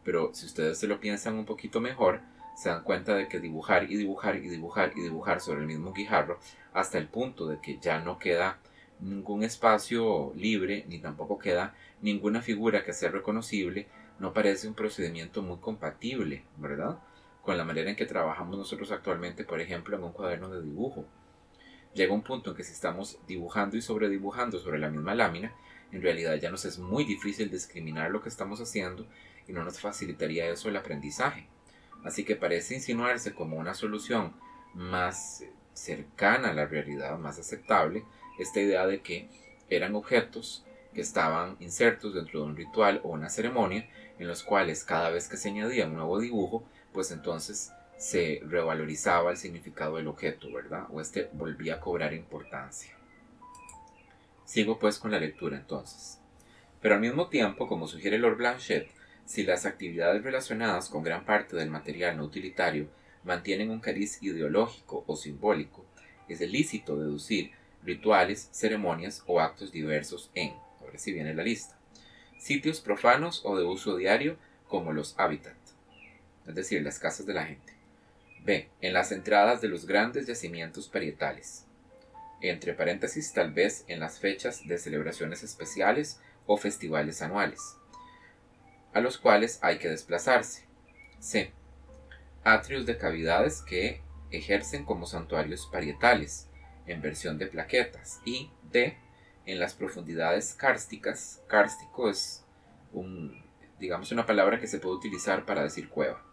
Pero 0.03 0.36
si 0.36 0.45
ustedes 0.45 0.77
se 0.77 0.86
lo 0.86 0.99
piensan 0.99 1.39
un 1.39 1.45
poquito 1.45 1.82
mejor, 1.82 2.21
se 2.56 2.69
dan 2.69 2.84
cuenta 2.84 3.15
de 3.15 3.27
que 3.27 3.39
dibujar 3.39 3.89
y 3.89 3.97
dibujar 3.97 4.36
y 4.36 4.49
dibujar 4.49 4.93
y 4.95 5.01
dibujar 5.01 5.41
sobre 5.41 5.62
el 5.62 5.65
mismo 5.65 5.93
guijarro 5.93 6.38
hasta 6.73 6.99
el 6.99 7.08
punto 7.08 7.47
de 7.47 7.60
que 7.60 7.79
ya 7.79 7.97
no 7.99 8.19
queda 8.19 8.60
ningún 8.99 9.43
espacio 9.43 10.34
libre 10.36 10.86
ni 10.88 10.99
tampoco 10.99 11.38
queda 11.38 11.75
ninguna 12.01 12.41
figura 12.41 12.84
que 12.84 12.93
sea 12.93 13.10
reconocible, 13.10 13.88
no 14.19 14.34
parece 14.34 14.67
un 14.67 14.73
procedimiento 14.73 15.41
muy 15.41 15.58
compatible, 15.58 16.43
¿verdad? 16.58 16.99
Con 17.41 17.58
la 17.58 17.65
manera 17.65 17.89
en 17.89 17.95
que 17.95 18.06
trabajamos 18.06 18.58
nosotros 18.58 18.91
actualmente, 18.91 19.43
por 19.43 19.60
ejemplo, 19.60 19.97
en 19.97 20.03
un 20.03 20.12
cuaderno 20.12 20.49
de 20.49 20.62
dibujo. 20.62 21.06
Llega 21.93 22.13
un 22.13 22.23
punto 22.23 22.51
en 22.51 22.56
que 22.58 22.63
si 22.63 22.73
estamos 22.73 23.19
dibujando 23.27 23.77
y 23.77 23.82
sobredibujando 23.82 24.60
sobre 24.60 24.79
la 24.79 24.89
misma 24.89 25.15
lámina, 25.15 25.53
en 25.91 26.01
realidad 26.01 26.36
ya 26.36 26.49
nos 26.49 26.65
es 26.65 26.79
muy 26.79 27.03
difícil 27.06 27.51
discriminar 27.51 28.12
lo 28.12 28.21
que 28.21 28.29
estamos 28.29 28.60
haciendo 28.60 29.06
y 29.47 29.53
no 29.53 29.63
nos 29.63 29.79
facilitaría 29.79 30.49
eso 30.49 30.69
el 30.69 30.77
aprendizaje. 30.77 31.47
Así 32.03 32.25
que 32.25 32.36
parece 32.36 32.75
insinuarse 32.75 33.34
como 33.34 33.58
una 33.58 33.73
solución 33.73 34.34
más 34.73 35.43
cercana 35.73 36.49
a 36.49 36.53
la 36.53 36.65
realidad, 36.65 37.17
más 37.17 37.39
aceptable, 37.39 38.03
esta 38.39 38.59
idea 38.59 38.85
de 38.87 39.01
que 39.01 39.27
eran 39.69 39.95
objetos 39.95 40.63
que 40.93 41.01
estaban 41.01 41.57
insertos 41.59 42.13
dentro 42.13 42.41
de 42.41 42.45
un 42.45 42.55
ritual 42.55 43.01
o 43.03 43.09
una 43.09 43.29
ceremonia 43.29 43.89
en 44.19 44.27
los 44.27 44.43
cuales 44.43 44.83
cada 44.83 45.09
vez 45.09 45.27
que 45.27 45.37
se 45.37 45.49
añadía 45.49 45.87
un 45.87 45.95
nuevo 45.95 46.19
dibujo, 46.19 46.63
pues 46.91 47.11
entonces 47.11 47.71
se 47.97 48.41
revalorizaba 48.45 49.31
el 49.31 49.37
significado 49.37 49.97
del 49.97 50.07
objeto, 50.07 50.51
¿verdad? 50.51 50.87
O 50.91 51.01
este 51.01 51.29
volvía 51.33 51.75
a 51.75 51.79
cobrar 51.79 52.13
importancia. 52.13 52.95
Sigo 54.45 54.77
pues 54.77 54.99
con 54.99 55.11
la 55.11 55.19
lectura 55.19 55.57
entonces. 55.57 56.19
Pero 56.81 56.95
al 56.95 57.01
mismo 57.01 57.29
tiempo, 57.29 57.67
como 57.67 57.87
sugiere 57.87 58.17
Lord 58.17 58.37
Blanchet, 58.37 58.89
si 59.25 59.43
las 59.43 59.65
actividades 59.65 60.21
relacionadas 60.21 60.89
con 60.89 61.01
gran 61.01 61.25
parte 61.25 61.55
del 61.55 61.69
material 61.69 62.17
no 62.17 62.25
utilitario 62.25 62.89
mantienen 63.23 63.69
un 63.69 63.79
cariz 63.79 64.21
ideológico 64.21 65.05
o 65.07 65.15
simbólico, 65.15 65.85
es 66.27 66.41
lícito 66.41 66.97
deducir 66.97 67.51
rituales, 67.85 68.49
ceremonias 68.51 69.23
o 69.27 69.39
actos 69.39 69.71
diversos 69.71 70.31
en, 70.33 70.53
ahora 70.81 70.97
sí 70.97 71.11
viene 71.11 71.33
la 71.33 71.43
lista, 71.43 71.77
sitios 72.39 72.81
profanos 72.81 73.41
o 73.45 73.57
de 73.57 73.63
uso 73.63 73.95
diario 73.95 74.37
como 74.67 74.91
los 74.91 75.15
hábitat, 75.17 75.55
es 76.47 76.55
decir, 76.55 76.81
las 76.83 76.99
casas 76.99 77.25
de 77.25 77.33
la 77.33 77.45
gente. 77.45 77.73
B. 78.43 78.69
En 78.81 78.93
las 78.93 79.11
entradas 79.11 79.61
de 79.61 79.69
los 79.69 79.85
grandes 79.85 80.27
yacimientos 80.27 80.89
parietales 80.89 81.65
entre 82.43 82.73
paréntesis 82.73 83.31
tal 83.33 83.51
vez 83.51 83.85
en 83.87 84.01
las 84.01 84.19
fechas 84.19 84.67
de 84.67 84.77
celebraciones 84.77 85.43
especiales 85.43 86.19
o 86.45 86.57
festivales 86.57 87.21
anuales, 87.21 87.77
a 88.93 88.99
los 88.99 89.17
cuales 89.17 89.59
hay 89.61 89.79
que 89.79 89.89
desplazarse. 89.89 90.65
C. 91.19 91.51
Atrios 92.43 92.85
de 92.85 92.97
cavidades 92.97 93.61
que 93.61 94.01
ejercen 94.29 94.83
como 94.83 95.07
santuarios 95.07 95.67
parietales, 95.71 96.49
en 96.87 97.01
versión 97.01 97.37
de 97.37 97.47
plaquetas. 97.47 98.21
Y 98.25 98.49
D. 98.71 98.97
En 99.45 99.59
las 99.59 99.73
profundidades 99.73 100.53
kársticas. 100.53 101.41
Kárstico 101.47 102.09
es 102.09 102.43
digamos, 103.79 104.11
una 104.11 104.25
palabra 104.25 104.59
que 104.59 104.67
se 104.67 104.79
puede 104.79 104.95
utilizar 104.95 105.45
para 105.45 105.63
decir 105.63 105.89
cueva. 105.89 106.23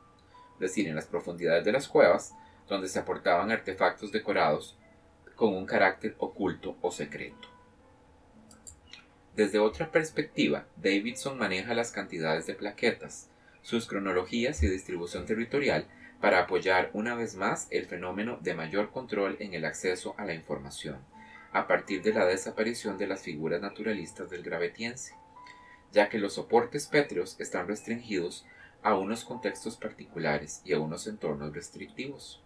Es 0.54 0.60
decir, 0.60 0.86
en 0.86 0.94
las 0.94 1.06
profundidades 1.06 1.64
de 1.64 1.72
las 1.72 1.88
cuevas, 1.88 2.32
donde 2.68 2.88
se 2.88 2.98
aportaban 2.98 3.50
artefactos 3.50 4.12
decorados 4.12 4.76
con 5.34 5.54
un 5.54 5.66
carácter 5.66 6.14
oculto 6.18 6.76
o 6.80 6.90
secreto. 6.90 7.48
Desde 9.34 9.58
otra 9.58 9.90
perspectiva, 9.90 10.66
Davidson 10.76 11.38
maneja 11.38 11.74
las 11.74 11.92
cantidades 11.92 12.46
de 12.46 12.54
plaquetas, 12.54 13.30
sus 13.62 13.86
cronologías 13.86 14.62
y 14.62 14.68
distribución 14.68 15.26
territorial 15.26 15.86
para 16.20 16.40
apoyar 16.40 16.90
una 16.92 17.14
vez 17.14 17.34
más 17.34 17.66
el 17.70 17.86
fenómeno 17.86 18.38
de 18.42 18.54
mayor 18.54 18.90
control 18.90 19.36
en 19.40 19.54
el 19.54 19.64
acceso 19.64 20.14
a 20.18 20.24
la 20.24 20.34
información, 20.34 20.98
a 21.52 21.66
partir 21.66 22.02
de 22.02 22.12
la 22.12 22.26
desaparición 22.26 22.98
de 22.98 23.06
las 23.06 23.22
figuras 23.22 23.60
naturalistas 23.60 24.28
del 24.28 24.42
gravetiense, 24.42 25.14
ya 25.92 26.08
que 26.08 26.18
los 26.18 26.34
soportes 26.34 26.86
pétreos 26.86 27.40
están 27.40 27.66
restringidos 27.66 28.44
a 28.82 28.94
unos 28.96 29.24
contextos 29.24 29.76
particulares 29.76 30.60
y 30.64 30.74
a 30.74 30.78
unos 30.78 31.06
entornos 31.06 31.54
restrictivos. 31.54 32.42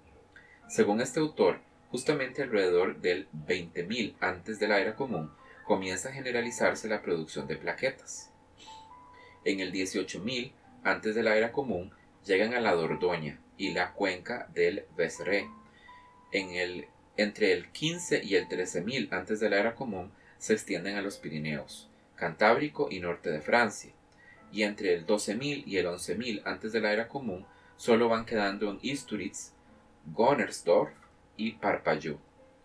Según 0.68 1.00
este 1.00 1.20
autor, 1.20 1.58
justamente 1.90 2.42
alrededor 2.42 3.00
del 3.00 3.28
20.000 3.46 4.14
antes 4.20 4.58
de 4.58 4.68
la 4.68 4.80
era 4.80 4.94
común 4.94 5.32
comienza 5.66 6.08
a 6.08 6.12
generalizarse 6.12 6.88
la 6.88 7.02
producción 7.02 7.46
de 7.46 7.56
plaquetas. 7.56 8.30
En 9.44 9.60
el 9.60 9.72
18.000 9.72 10.52
antes 10.84 11.14
de 11.14 11.22
la 11.22 11.36
era 11.36 11.52
común 11.52 11.92
llegan 12.24 12.54
a 12.54 12.60
la 12.60 12.74
Dordoña 12.74 13.40
y 13.56 13.72
la 13.72 13.92
cuenca 13.92 14.48
del 14.52 14.84
Vézere. 14.96 15.48
En 16.32 16.50
el, 16.54 16.88
entre 17.16 17.52
el 17.52 17.70
15 17.70 18.24
y 18.24 18.34
el 18.34 18.48
13.000 18.48 19.12
antes 19.12 19.40
de 19.40 19.50
la 19.50 19.58
era 19.58 19.74
común 19.74 20.10
se 20.38 20.54
extienden 20.54 20.96
a 20.96 21.02
los 21.02 21.18
Pirineos, 21.18 21.88
Cantábrico 22.16 22.88
y 22.90 23.00
norte 23.00 23.30
de 23.30 23.40
Francia, 23.40 23.92
y 24.52 24.62
entre 24.62 24.94
el 24.94 25.06
12.000 25.06 25.64
y 25.66 25.78
el 25.78 25.86
11.000 25.86 26.42
antes 26.44 26.72
de 26.72 26.80
la 26.80 26.92
era 26.92 27.08
común 27.08 27.46
solo 27.76 28.08
van 28.08 28.24
quedando 28.24 28.70
en 28.70 28.78
Isturitz, 28.82 29.52
Gonnersdorf 30.12 30.92
y 31.36 31.52
Parpalló. 31.52 32.18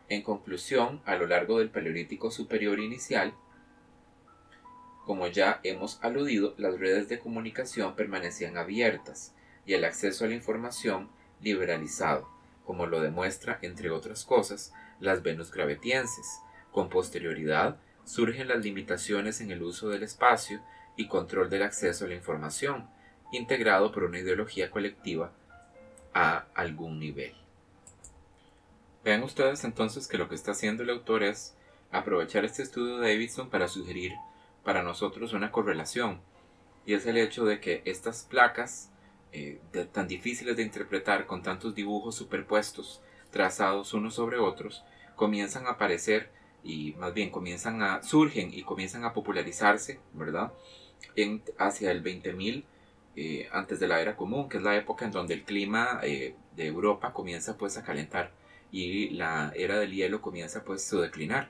En 0.07 0.21
conclusión, 0.23 1.01
a 1.05 1.15
lo 1.15 1.27
largo 1.27 1.59
del 1.59 1.69
Paleolítico 1.69 2.31
Superior 2.31 2.79
Inicial, 2.79 3.33
como 5.05 5.27
ya 5.27 5.59
hemos 5.63 6.03
aludido, 6.03 6.53
las 6.57 6.79
redes 6.79 7.09
de 7.09 7.19
comunicación 7.19 7.95
permanecían 7.95 8.57
abiertas 8.57 9.33
y 9.65 9.73
el 9.73 9.83
acceso 9.85 10.25
a 10.25 10.27
la 10.27 10.35
información 10.35 11.09
liberalizado, 11.41 12.29
como 12.65 12.85
lo 12.85 13.01
demuestra, 13.01 13.59
entre 13.61 13.89
otras 13.91 14.25
cosas, 14.25 14.73
las 14.99 15.23
Venus 15.23 15.51
gravetienses. 15.51 16.41
Con 16.71 16.89
posterioridad 16.89 17.77
surgen 18.05 18.47
las 18.47 18.63
limitaciones 18.63 19.41
en 19.41 19.51
el 19.51 19.63
uso 19.63 19.89
del 19.89 20.03
espacio 20.03 20.61
y 20.95 21.07
control 21.07 21.49
del 21.49 21.63
acceso 21.63 22.05
a 22.05 22.07
la 22.07 22.15
información, 22.15 22.89
integrado 23.31 23.91
por 23.91 24.03
una 24.03 24.19
ideología 24.19 24.71
colectiva 24.71 25.31
a 26.13 26.45
algún 26.55 26.99
nivel. 26.99 27.35
Vean 29.03 29.23
ustedes 29.23 29.63
entonces 29.63 30.07
que 30.07 30.17
lo 30.17 30.27
que 30.27 30.35
está 30.35 30.51
haciendo 30.51 30.83
el 30.83 30.89
autor 30.89 31.23
es 31.23 31.55
aprovechar 31.91 32.45
este 32.45 32.63
estudio 32.63 32.97
de 32.97 33.13
Davidson 33.13 33.49
para 33.49 33.67
sugerir 33.67 34.13
para 34.63 34.83
nosotros 34.83 35.33
una 35.33 35.51
correlación, 35.51 36.21
y 36.85 36.93
es 36.93 37.05
el 37.05 37.17
hecho 37.17 37.45
de 37.45 37.59
que 37.59 37.81
estas 37.85 38.23
placas 38.23 38.91
eh, 39.31 39.59
tan 39.91 40.07
difíciles 40.07 40.55
de 40.57 40.63
interpretar 40.63 41.25
con 41.25 41.41
tantos 41.41 41.75
dibujos 41.75 42.15
superpuestos, 42.15 43.01
trazados 43.31 43.93
unos 43.93 44.15
sobre 44.15 44.37
otros, 44.37 44.83
comienzan 45.15 45.67
a 45.67 45.71
aparecer 45.71 46.31
y 46.63 46.93
más 46.93 47.13
bien 47.13 47.29
comienzan 47.29 47.81
a 47.81 48.01
surgen 48.03 48.53
y 48.53 48.63
comienzan 48.63 49.05
a 49.05 49.13
popularizarse, 49.13 49.99
¿verdad? 50.13 50.51
En, 51.15 51.41
hacia 51.57 51.91
el 51.91 52.03
20.000 52.03 52.63
eh, 53.15 53.49
antes 53.51 53.79
de 53.79 53.87
la 53.87 54.01
era 54.01 54.15
común, 54.15 54.49
que 54.49 54.57
es 54.57 54.63
la 54.63 54.75
época 54.75 55.05
en 55.05 55.11
donde 55.11 55.33
el 55.33 55.43
clima 55.43 55.99
eh, 56.03 56.35
de 56.55 56.65
Europa 56.65 57.13
comienza 57.13 57.57
pues 57.57 57.77
a 57.77 57.83
calentar 57.83 58.31
y 58.71 59.09
la 59.11 59.51
era 59.55 59.79
del 59.79 59.91
hielo 59.91 60.21
comienza 60.21 60.63
pues 60.63 60.91
a 60.93 60.97
declinar 61.01 61.49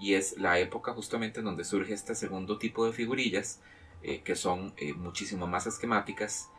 y 0.00 0.14
es 0.14 0.38
la 0.38 0.58
época 0.58 0.92
justamente 0.92 1.40
en 1.40 1.46
donde 1.46 1.64
surge 1.64 1.92
este 1.92 2.14
segundo 2.14 2.58
tipo 2.58 2.86
de 2.86 2.92
figurillas 2.92 3.60
eh, 4.02 4.20
que 4.22 4.36
son 4.36 4.72
eh, 4.76 4.92
muchísimo 4.94 5.46
más 5.48 5.66
esquemáticas, 5.66 6.50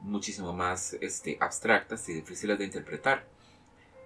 muchísimo 0.00 0.52
más 0.52 0.94
este, 1.00 1.36
abstractas 1.40 2.08
y 2.08 2.14
difíciles 2.14 2.58
de 2.58 2.64
interpretar. 2.64 3.24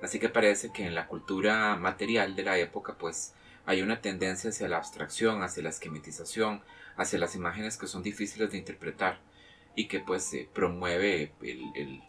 Así 0.02 0.18
que 0.18 0.28
parece 0.28 0.72
que 0.72 0.86
en 0.86 0.94
la 0.94 1.06
cultura 1.06 1.76
material 1.76 2.34
de 2.34 2.42
la 2.42 2.58
época 2.58 2.96
pues 2.98 3.34
hay 3.66 3.82
una 3.82 4.00
tendencia 4.00 4.50
hacia 4.50 4.68
la 4.68 4.78
abstracción, 4.78 5.42
hacia 5.42 5.62
la 5.62 5.68
esquematización, 5.68 6.62
hacia 6.96 7.18
las 7.18 7.34
imágenes 7.34 7.76
que 7.76 7.86
son 7.86 8.02
difíciles 8.02 8.50
de 8.50 8.58
interpretar 8.58 9.20
y 9.74 9.88
que 9.88 10.00
pues 10.00 10.34
promueve 10.52 11.32
el, 11.42 12.02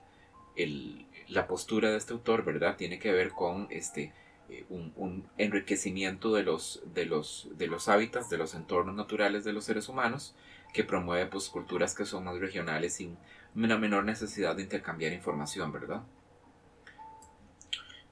el, 0.55 1.05
la 1.27 1.47
postura 1.47 1.91
de 1.91 1.97
este 1.97 2.13
autor, 2.13 2.43
¿verdad? 2.43 2.77
Tiene 2.77 2.99
que 2.99 3.11
ver 3.11 3.29
con 3.29 3.67
este 3.69 4.13
eh, 4.49 4.65
un, 4.69 5.25
enriquecimiento 5.37 6.33
de 6.33 6.43
los, 6.43 6.81
de, 6.93 7.05
los, 7.05 7.47
de 7.53 7.67
los 7.67 7.87
hábitats, 7.87 8.29
de 8.29 8.37
los 8.37 8.53
entornos 8.53 8.95
naturales 8.95 9.45
de 9.45 9.53
los 9.53 9.63
seres 9.63 9.87
humanos, 9.87 10.35
que 10.73 10.83
promueve 10.83 11.25
pues, 11.27 11.49
culturas 11.49 11.95
que 11.95 12.05
son 12.05 12.25
más 12.25 12.37
regionales 12.39 12.95
sin 12.95 13.17
una 13.55 13.77
menor 13.77 14.03
necesidad 14.03 14.55
de 14.55 14.63
intercambiar 14.63 15.13
información, 15.13 15.71
¿verdad? 15.71 16.03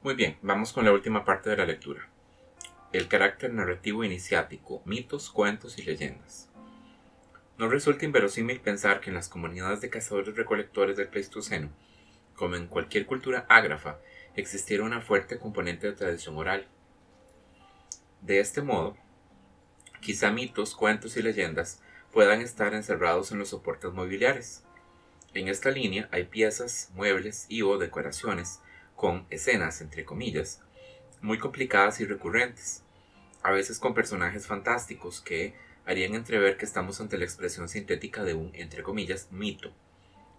Muy 0.02 0.16
bien, 0.16 0.38
vamos 0.42 0.74
con 0.74 0.86
la 0.86 0.92
última 0.92 1.26
parte 1.26 1.50
de 1.50 1.58
la 1.58 1.66
lectura. 1.66 2.10
El 2.92 3.08
carácter 3.08 3.54
narrativo 3.54 4.04
iniciático, 4.04 4.82
mitos, 4.86 5.30
cuentos 5.30 5.78
y 5.78 5.84
leyendas. 5.84 6.50
No 7.58 7.68
resulta 7.68 8.06
inverosímil 8.06 8.62
pensar 8.62 9.02
que 9.02 9.10
en 9.10 9.16
las 9.16 9.28
comunidades 9.28 9.82
de 9.82 9.90
cazadores-recolectores 9.90 10.96
del 10.96 11.10
Pleistoceno, 11.10 11.70
como 12.36 12.56
en 12.56 12.68
cualquier 12.68 13.06
cultura 13.06 13.46
ágrafa, 13.50 14.00
existiera 14.36 14.84
una 14.84 15.02
fuerte 15.02 15.38
componente 15.38 15.88
de 15.88 15.94
tradición 15.94 16.38
oral. 16.38 16.68
De 18.22 18.40
este 18.40 18.62
modo, 18.62 18.96
quizá 20.00 20.32
mitos, 20.32 20.76
cuentos 20.76 21.18
y 21.18 21.22
leyendas 21.22 21.82
puedan 22.14 22.42
estar 22.42 22.74
encerrados 22.74 23.32
en 23.32 23.40
los 23.40 23.50
soportes 23.50 23.92
mobiliares. 23.92 24.64
En 25.34 25.48
esta 25.48 25.70
línea 25.70 26.10
hay 26.12 26.24
piezas, 26.24 26.90
muebles 26.96 27.46
y 27.50 27.62
o 27.62 27.78
decoraciones 27.78 28.60
con 28.96 29.28
escenas, 29.30 29.80
entre 29.82 30.04
comillas, 30.04 30.62
muy 31.22 31.38
complicadas 31.38 32.00
y 32.00 32.06
recurrentes, 32.06 32.84
a 33.44 33.52
veces 33.52 33.80
con 33.80 33.94
personajes 33.94 34.48
fantásticos 34.48 35.22
que 35.22 35.54
harían 35.86 36.16
entrever 36.16 36.58
que 36.58 36.66
estamos 36.66 37.00
ante 37.00 37.18
la 37.18 37.26
expresión 37.26 37.70
sintética 37.70 38.24
de 38.24 38.34
un, 38.34 38.52
entre 38.56 38.84
comillas, 38.84 39.32
mito. 39.32 39.72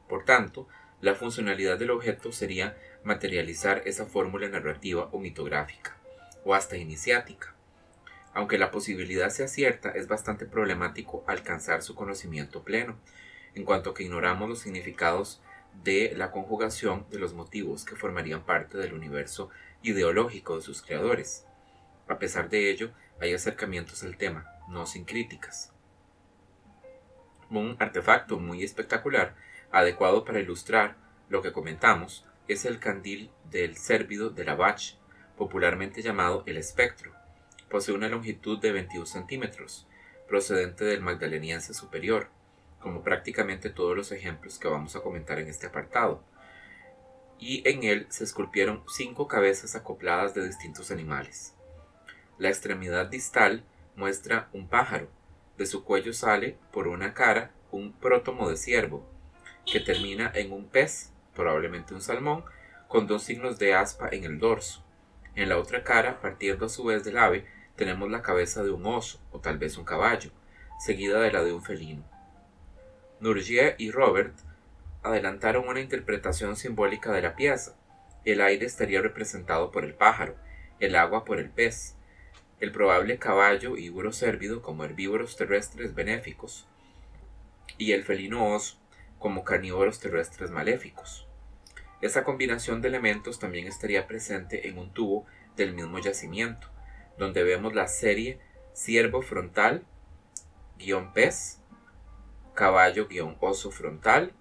Por 0.09 0.25
tanto, 0.25 0.69
la 1.01 1.15
funcionalidad 1.15 1.79
del 1.79 1.93
objeto 1.93 2.33
sería 2.33 2.77
materializar 3.05 3.83
esa 3.87 4.07
fórmula 4.07 4.49
narrativa 4.49 5.09
o 5.13 5.19
mitográfica, 5.19 5.97
o 6.45 6.55
hasta 6.55 6.77
iniciática. 6.77 7.55
Aunque 8.35 8.59
la 8.59 8.71
posibilidad 8.71 9.31
sea 9.31 9.49
cierta, 9.49 9.91
es 9.91 10.09
bastante 10.09 10.47
problemático 10.47 11.25
alcanzar 11.27 11.83
su 11.83 11.95
conocimiento 11.95 12.63
pleno, 12.63 12.99
en 13.55 13.65
cuanto 13.65 13.95
que 13.95 14.05
ignoramos 14.05 14.49
los 14.49 14.61
significados 14.61 15.41
de 15.83 16.13
la 16.17 16.31
conjugación 16.31 17.07
de 17.11 17.19
los 17.19 17.35
motivos 17.35 17.85
que 17.85 17.97
formarían 17.97 18.45
parte 18.45 18.79
del 18.79 18.93
universo 18.93 19.51
ideológico 19.83 20.57
de 20.57 20.63
sus 20.63 20.83
creadores. 20.83 21.47
A 22.09 22.19
pesar 22.19 22.49
de 22.49 22.71
ello, 22.71 22.91
hay 23.21 23.35
acercamientos 23.35 24.03
al 24.03 24.17
tema, 24.17 24.47
no 24.69 24.87
sin 24.87 25.05
críticas. 25.05 25.73
Un 27.51 27.77
artefacto 27.79 28.39
muy 28.39 28.63
espectacular, 28.63 29.35
adecuado 29.71 30.25
para 30.25 30.41
ilustrar 30.41 30.97
lo 31.29 31.43
que 31.43 31.53
comentamos, 31.53 32.25
es 32.49 32.65
el 32.65 32.79
candil 32.79 33.31
del 33.51 33.77
cérvido 33.77 34.31
de 34.31 34.45
la 34.45 34.55
Bach, 34.55 34.97
popularmente 35.37 36.03
llamado 36.03 36.43
el 36.47 36.57
espectro. 36.57 37.13
Posee 37.69 37.95
una 37.95 38.09
longitud 38.09 38.61
de 38.61 38.73
21 38.73 39.07
centímetros, 39.07 39.87
procedente 40.29 40.85
del 40.85 41.01
magdaleniense 41.01 41.73
superior, 41.75 42.29
como 42.81 43.03
prácticamente 43.03 43.71
todos 43.71 43.97
los 43.97 44.13
ejemplos 44.13 44.59
que 44.59 44.69
vamos 44.69 44.97
a 44.97 45.01
comentar 45.01 45.39
en 45.39 45.49
este 45.49 45.67
apartado. 45.67 46.25
Y 47.39 47.67
en 47.69 47.85
él 47.85 48.07
se 48.11 48.25
esculpieron 48.25 48.83
cinco 48.89 49.29
cabezas 49.29 49.77
acopladas 49.77 50.35
de 50.35 50.47
distintos 50.47 50.91
animales. 50.91 51.55
La 52.39 52.49
extremidad 52.49 53.07
distal 53.07 53.65
muestra 53.97 54.49
un 54.53 54.69
pájaro. 54.69 55.09
De 55.57 55.67
su 55.67 55.85
cuello 55.85 56.13
sale, 56.13 56.59
por 56.73 56.89
una 56.89 57.15
cara, 57.15 57.53
un 57.71 57.93
prótomo 57.93 58.49
de 58.49 58.57
ciervo, 58.57 59.07
que 59.71 59.81
termina 59.81 60.31
en 60.35 60.53
un 60.53 60.67
pez 60.67 61.13
probablemente 61.35 61.95
un 61.95 62.01
salmón, 62.01 62.45
con 62.89 63.07
dos 63.07 63.23
signos 63.23 63.59
de 63.59 63.75
aspa 63.75 64.09
en 64.11 64.25
el 64.25 64.39
dorso. 64.39 64.85
En 65.35 65.49
la 65.49 65.59
otra 65.59 65.85
cara, 65.85 66.21
partiendo 66.21 66.67
a 66.67 66.69
su 66.69 66.85
vez 66.85 67.05
del 67.05 67.19
ave, 67.19 67.47
tenemos 67.77 68.11
la 68.11 68.21
cabeza 68.21 68.63
de 68.63 68.71
un 68.71 68.85
oso, 68.85 69.21
o 69.31 69.41
tal 69.41 69.59
vez 69.59 69.79
un 69.79 69.85
caballo, 69.85 70.31
seguida 70.79 71.21
de 71.21 71.33
la 71.33 71.43
de 71.43 71.53
un 71.53 71.63
felino. 71.63 72.10
Nourgier 73.21 73.75
y 73.79 73.91
Robert 73.91 74.35
adelantaron 75.03 75.69
una 75.69 75.81
interpretación 75.81 76.57
simbólica 76.57 77.13
de 77.13 77.23
la 77.23 77.37
pieza. 77.37 77.77
El 78.25 78.41
aire 78.41 78.67
estaría 78.67 79.03
representado 79.03 79.71
por 79.71 79.85
el 79.85 79.95
pájaro, 79.95 80.37
el 80.79 80.97
agua 80.97 81.25
por 81.25 81.39
el 81.39 81.51
pez, 81.51 81.97
el 82.61 82.73
probable 82.73 83.19
caballo 83.19 83.77
y 83.77 83.93
cérvido 84.13 84.63
como 84.63 84.85
herbívoros 84.85 85.37
terrestres 85.37 85.95
benéficos, 85.95 86.67
y 87.79 87.93
el 87.93 88.05
felino 88.05 88.55
oso 88.55 88.79
como 89.19 89.45
carnívoros 89.45 90.01
terrestres 90.01 90.51
maléficos. 90.51 91.27
Esa 92.01 92.25
combinación 92.25 92.81
de 92.81 92.89
elementos 92.89 93.39
también 93.39 93.67
estaría 93.67 94.07
presente 94.07 94.69
en 94.69 94.79
un 94.79 94.93
tubo 94.93 95.27
del 95.57 95.75
mismo 95.75 95.99
yacimiento, 95.99 96.69
donde 97.19 97.43
vemos 97.43 97.75
la 97.75 97.89
serie 97.89 98.41
ciervo 98.73 99.21
frontal, 99.21 99.85
guion 100.79 101.13
pez, 101.13 101.60
caballo 102.55 103.09
guion 103.09 103.37
oso 103.41 103.71
frontal 103.71 104.33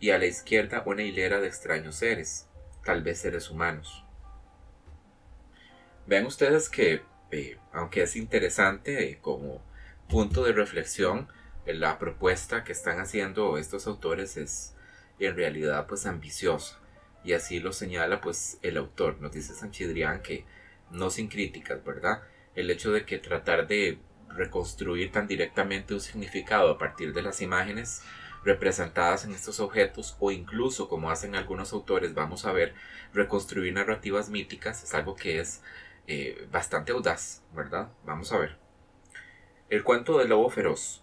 y 0.00 0.10
a 0.10 0.18
la 0.18 0.26
izquierda 0.26 0.82
una 0.86 1.02
hilera 1.02 1.40
de 1.40 1.48
extraños 1.48 1.96
seres, 1.96 2.48
tal 2.84 3.02
vez 3.02 3.18
seres 3.20 3.50
humanos. 3.50 4.04
Vean 6.06 6.26
ustedes 6.26 6.68
que, 6.68 7.02
eh, 7.30 7.58
aunque 7.72 8.02
es 8.02 8.16
interesante 8.16 9.10
eh, 9.10 9.18
como 9.20 9.62
punto 10.08 10.44
de 10.44 10.52
reflexión, 10.52 11.28
la 11.66 11.98
propuesta 11.98 12.62
que 12.62 12.72
están 12.72 13.00
haciendo 13.00 13.56
estos 13.56 13.86
autores 13.86 14.36
es 14.36 14.76
en 15.18 15.36
realidad 15.36 15.86
pues 15.86 16.06
ambiciosa. 16.06 16.80
y 17.24 17.32
así 17.32 17.58
lo 17.58 17.72
señala 17.72 18.20
pues 18.20 18.58
el 18.60 18.76
autor. 18.76 19.18
Nos 19.20 19.32
dice 19.32 19.54
Sanchidrián 19.54 20.20
que 20.20 20.44
no 20.90 21.08
sin 21.08 21.28
críticas, 21.28 21.82
¿verdad? 21.82 22.22
El 22.54 22.70
hecho 22.70 22.92
de 22.92 23.06
que 23.06 23.18
tratar 23.18 23.66
de 23.66 23.98
reconstruir 24.34 25.12
tan 25.12 25.26
directamente 25.26 25.94
un 25.94 26.00
significado 26.00 26.70
a 26.70 26.78
partir 26.78 27.12
de 27.12 27.22
las 27.22 27.40
imágenes 27.40 28.02
representadas 28.44 29.24
en 29.24 29.32
estos 29.32 29.60
objetos 29.60 30.16
o 30.20 30.30
incluso 30.30 30.88
como 30.88 31.10
hacen 31.10 31.34
algunos 31.34 31.72
autores 31.72 32.14
vamos 32.14 32.44
a 32.44 32.52
ver 32.52 32.74
reconstruir 33.14 33.72
narrativas 33.72 34.28
míticas 34.28 34.82
es 34.82 34.92
algo 34.94 35.14
que 35.14 35.40
es 35.40 35.62
eh, 36.06 36.46
bastante 36.52 36.92
audaz 36.92 37.42
verdad 37.54 37.90
vamos 38.04 38.32
a 38.32 38.38
ver. 38.38 38.56
El 39.70 39.82
cuento 39.82 40.18
del 40.18 40.28
lobo 40.28 40.50
feroz. 40.50 41.02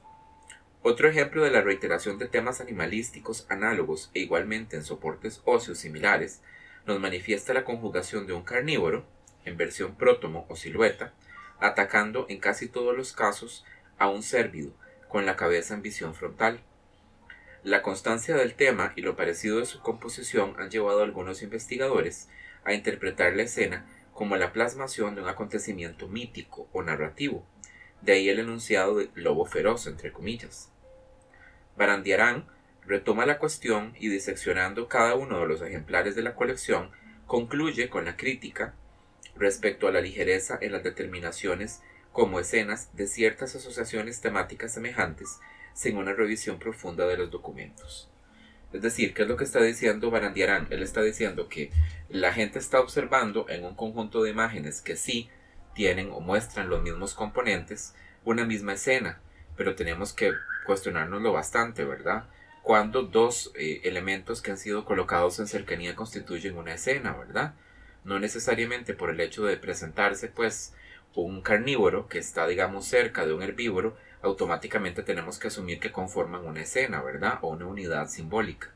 Otro 0.83 1.09
ejemplo 1.09 1.43
de 1.43 1.51
la 1.51 1.61
reiteración 1.61 2.19
de 2.19 2.27
temas 2.27 2.61
animalísticos 2.61 3.45
análogos 3.49 4.11
e 4.13 4.19
igualmente 4.19 4.75
en 4.75 4.83
soportes 4.83 5.41
óseos 5.45 5.79
similares 5.79 6.41
nos 6.85 6.99
manifiesta 6.99 7.53
la 7.53 7.65
conjugación 7.65 8.27
de 8.27 8.33
un 8.33 8.43
carnívoro 8.43 9.05
en 9.45 9.57
versión 9.57 9.95
prótomo 9.95 10.45
o 10.47 10.55
silueta 10.55 11.13
atacando 11.61 12.25
en 12.29 12.39
casi 12.39 12.67
todos 12.67 12.95
los 12.95 13.13
casos 13.13 13.65
a 13.97 14.09
un 14.09 14.23
cérvido 14.23 14.73
con 15.07 15.25
la 15.25 15.35
cabeza 15.35 15.73
en 15.73 15.81
visión 15.81 16.13
frontal 16.13 16.61
la 17.63 17.83
constancia 17.83 18.35
del 18.35 18.55
tema 18.55 18.91
y 18.95 19.01
lo 19.01 19.15
parecido 19.15 19.59
de 19.59 19.67
su 19.67 19.81
composición 19.81 20.55
han 20.57 20.71
llevado 20.71 21.01
a 21.01 21.03
algunos 21.03 21.43
investigadores 21.43 22.27
a 22.63 22.73
interpretar 22.73 23.35
la 23.35 23.43
escena 23.43 23.85
como 24.13 24.35
la 24.35 24.51
plasmación 24.51 25.13
de 25.13 25.21
un 25.21 25.29
acontecimiento 25.29 26.07
mítico 26.07 26.67
o 26.73 26.81
narrativo, 26.81 27.45
de 28.01 28.13
ahí 28.13 28.29
el 28.29 28.39
enunciado 28.39 28.97
de 28.97 29.09
lobo 29.13 29.45
feroz, 29.45 29.85
entre 29.85 30.11
comillas. 30.11 30.71
Barandiarán 31.77 32.47
retoma 32.83 33.27
la 33.27 33.37
cuestión 33.37 33.93
y 33.99 34.09
diseccionando 34.09 34.87
cada 34.87 35.13
uno 35.13 35.39
de 35.39 35.45
los 35.45 35.61
ejemplares 35.61 36.15
de 36.15 36.23
la 36.23 36.33
colección, 36.33 36.89
concluye 37.27 37.89
con 37.89 38.05
la 38.05 38.17
crítica 38.17 38.73
respecto 39.35 39.87
a 39.87 39.91
la 39.91 40.01
ligereza 40.01 40.57
en 40.61 40.71
las 40.71 40.83
determinaciones 40.83 41.81
como 42.11 42.39
escenas 42.39 42.95
de 42.95 43.07
ciertas 43.07 43.55
asociaciones 43.55 44.21
temáticas 44.21 44.73
semejantes 44.73 45.39
sin 45.73 45.97
una 45.97 46.13
revisión 46.13 46.59
profunda 46.59 47.07
de 47.07 47.17
los 47.17 47.31
documentos. 47.31 48.09
Es 48.73 48.81
decir, 48.81 49.13
¿qué 49.13 49.23
es 49.23 49.27
lo 49.27 49.37
que 49.37 49.43
está 49.43 49.61
diciendo 49.61 50.11
Barandiarán? 50.11 50.67
Él 50.69 50.81
está 50.81 51.01
diciendo 51.01 51.49
que 51.49 51.71
la 52.09 52.33
gente 52.33 52.59
está 52.59 52.79
observando 52.79 53.47
en 53.49 53.65
un 53.65 53.75
conjunto 53.75 54.23
de 54.23 54.31
imágenes 54.31 54.81
que 54.81 54.95
sí 54.95 55.29
tienen 55.73 56.09
o 56.11 56.19
muestran 56.19 56.69
los 56.69 56.81
mismos 56.81 57.13
componentes 57.13 57.93
una 58.23 58.45
misma 58.45 58.73
escena, 58.73 59.19
pero 59.57 59.75
tenemos 59.75 60.13
que 60.13 60.31
cuestionárnoslo 60.65 61.33
bastante, 61.33 61.85
¿verdad? 61.85 62.25
Cuando 62.61 63.03
dos 63.03 63.51
eh, 63.55 63.81
elementos 63.83 64.41
que 64.41 64.51
han 64.51 64.57
sido 64.57 64.85
colocados 64.85 65.39
en 65.39 65.47
cercanía 65.47 65.95
constituyen 65.95 66.57
una 66.57 66.73
escena, 66.75 67.13
¿verdad? 67.13 67.55
No 68.03 68.19
necesariamente 68.19 68.93
por 68.93 69.09
el 69.09 69.19
hecho 69.19 69.45
de 69.45 69.57
presentarse, 69.57 70.27
pues, 70.27 70.73
un 71.15 71.41
carnívoro 71.41 72.07
que 72.07 72.19
está, 72.19 72.47
digamos, 72.47 72.85
cerca 72.85 73.25
de 73.25 73.33
un 73.33 73.43
herbívoro, 73.43 73.97
automáticamente 74.21 75.03
tenemos 75.03 75.39
que 75.39 75.47
asumir 75.47 75.79
que 75.79 75.91
conforman 75.91 76.45
una 76.45 76.61
escena, 76.61 77.01
¿verdad? 77.01 77.39
O 77.41 77.49
una 77.49 77.65
unidad 77.65 78.07
simbólica. 78.07 78.73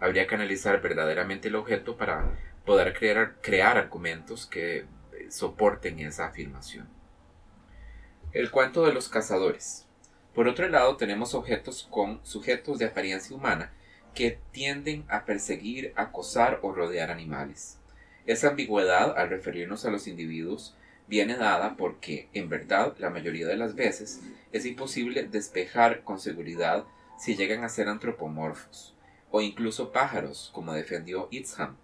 Habría 0.00 0.26
que 0.26 0.34
analizar 0.34 0.80
verdaderamente 0.80 1.48
el 1.48 1.56
objeto 1.56 1.96
para 1.96 2.30
poder 2.64 2.96
crear, 2.96 3.36
crear 3.40 3.78
argumentos 3.78 4.46
que 4.46 4.78
eh, 4.78 4.86
soporten 5.30 5.98
esa 6.00 6.26
afirmación. 6.26 6.88
El 8.32 8.50
cuento 8.50 8.84
de 8.84 8.92
los 8.92 9.08
cazadores. 9.08 9.86
Por 10.34 10.46
otro 10.46 10.68
lado, 10.68 10.96
tenemos 10.96 11.34
objetos 11.34 11.88
con 11.90 12.20
sujetos 12.24 12.78
de 12.78 12.86
apariencia 12.86 13.34
humana 13.34 13.72
que 14.14 14.38
tienden 14.52 15.04
a 15.08 15.24
perseguir, 15.24 15.92
acosar 15.96 16.60
o 16.62 16.72
rodear 16.72 17.10
animales. 17.10 17.77
Esa 18.28 18.48
ambigüedad, 18.48 19.16
al 19.16 19.30
referirnos 19.30 19.86
a 19.86 19.90
los 19.90 20.06
individuos, 20.06 20.76
viene 21.06 21.34
dada 21.38 21.76
porque, 21.78 22.28
en 22.34 22.50
verdad, 22.50 22.94
la 22.98 23.08
mayoría 23.08 23.46
de 23.46 23.56
las 23.56 23.74
veces 23.74 24.20
es 24.52 24.66
imposible 24.66 25.22
despejar 25.22 26.04
con 26.04 26.20
seguridad 26.20 26.84
si 27.18 27.36
llegan 27.36 27.64
a 27.64 27.70
ser 27.70 27.88
antropomorfos, 27.88 28.94
o 29.30 29.40
incluso 29.40 29.92
pájaros, 29.92 30.50
como 30.52 30.74
defendió 30.74 31.28
Itzham, 31.30 31.78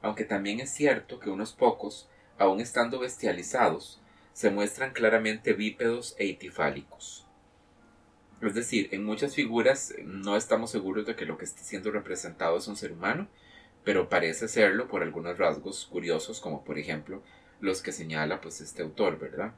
aunque 0.00 0.24
también 0.24 0.58
es 0.60 0.70
cierto 0.70 1.20
que 1.20 1.28
unos 1.28 1.52
pocos, 1.52 2.08
aun 2.38 2.62
estando 2.62 2.98
bestializados, 2.98 4.00
se 4.32 4.48
muestran 4.48 4.94
claramente 4.94 5.52
bípedos 5.52 6.16
e 6.18 6.24
itifálicos. 6.24 7.26
Es 8.40 8.54
decir, 8.54 8.88
en 8.92 9.04
muchas 9.04 9.34
figuras 9.34 9.92
no 10.02 10.38
estamos 10.38 10.70
seguros 10.70 11.04
de 11.04 11.14
que 11.14 11.26
lo 11.26 11.36
que 11.36 11.44
está 11.44 11.62
siendo 11.62 11.90
representado 11.90 12.56
es 12.56 12.68
un 12.68 12.76
ser 12.76 12.92
humano, 12.92 13.28
pero 13.84 14.08
parece 14.08 14.48
serlo 14.48 14.88
por 14.88 15.02
algunos 15.02 15.38
rasgos 15.38 15.86
curiosos, 15.86 16.40
como 16.40 16.64
por 16.64 16.78
ejemplo 16.78 17.22
los 17.60 17.82
que 17.82 17.92
señala 17.92 18.40
pues 18.40 18.60
este 18.60 18.82
autor, 18.82 19.18
¿verdad? 19.18 19.54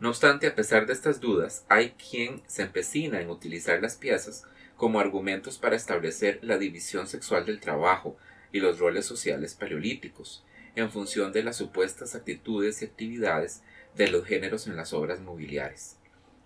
No 0.00 0.10
obstante, 0.10 0.46
a 0.46 0.54
pesar 0.54 0.86
de 0.86 0.92
estas 0.92 1.20
dudas, 1.20 1.64
hay 1.68 1.90
quien 1.90 2.42
se 2.46 2.62
empecina 2.62 3.20
en 3.20 3.30
utilizar 3.30 3.82
las 3.82 3.96
piezas 3.96 4.44
como 4.76 5.00
argumentos 5.00 5.58
para 5.58 5.74
establecer 5.74 6.38
la 6.42 6.56
división 6.56 7.08
sexual 7.08 7.44
del 7.46 7.58
trabajo 7.58 8.16
y 8.52 8.60
los 8.60 8.78
roles 8.78 9.06
sociales 9.06 9.54
paleolíticos, 9.54 10.44
en 10.76 10.90
función 10.90 11.32
de 11.32 11.42
las 11.42 11.56
supuestas 11.56 12.14
actitudes 12.14 12.80
y 12.80 12.84
actividades 12.84 13.62
de 13.96 14.08
los 14.08 14.24
géneros 14.24 14.68
en 14.68 14.76
las 14.76 14.92
obras 14.92 15.20
mobiliares, 15.20 15.96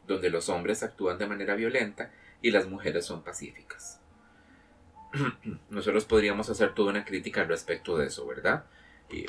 donde 0.06 0.30
los 0.30 0.48
hombres 0.48 0.82
actúan 0.82 1.18
de 1.18 1.26
manera 1.26 1.54
violenta 1.54 2.10
y 2.40 2.50
las 2.50 2.66
mujeres 2.66 3.04
son 3.04 3.22
pacíficas. 3.22 4.01
Nosotros 5.70 6.04
podríamos 6.04 6.48
hacer 6.50 6.74
toda 6.74 6.90
una 6.90 7.04
crítica 7.04 7.42
al 7.42 7.48
respecto 7.48 7.96
de 7.98 8.06
eso, 8.06 8.26
¿verdad? 8.26 8.64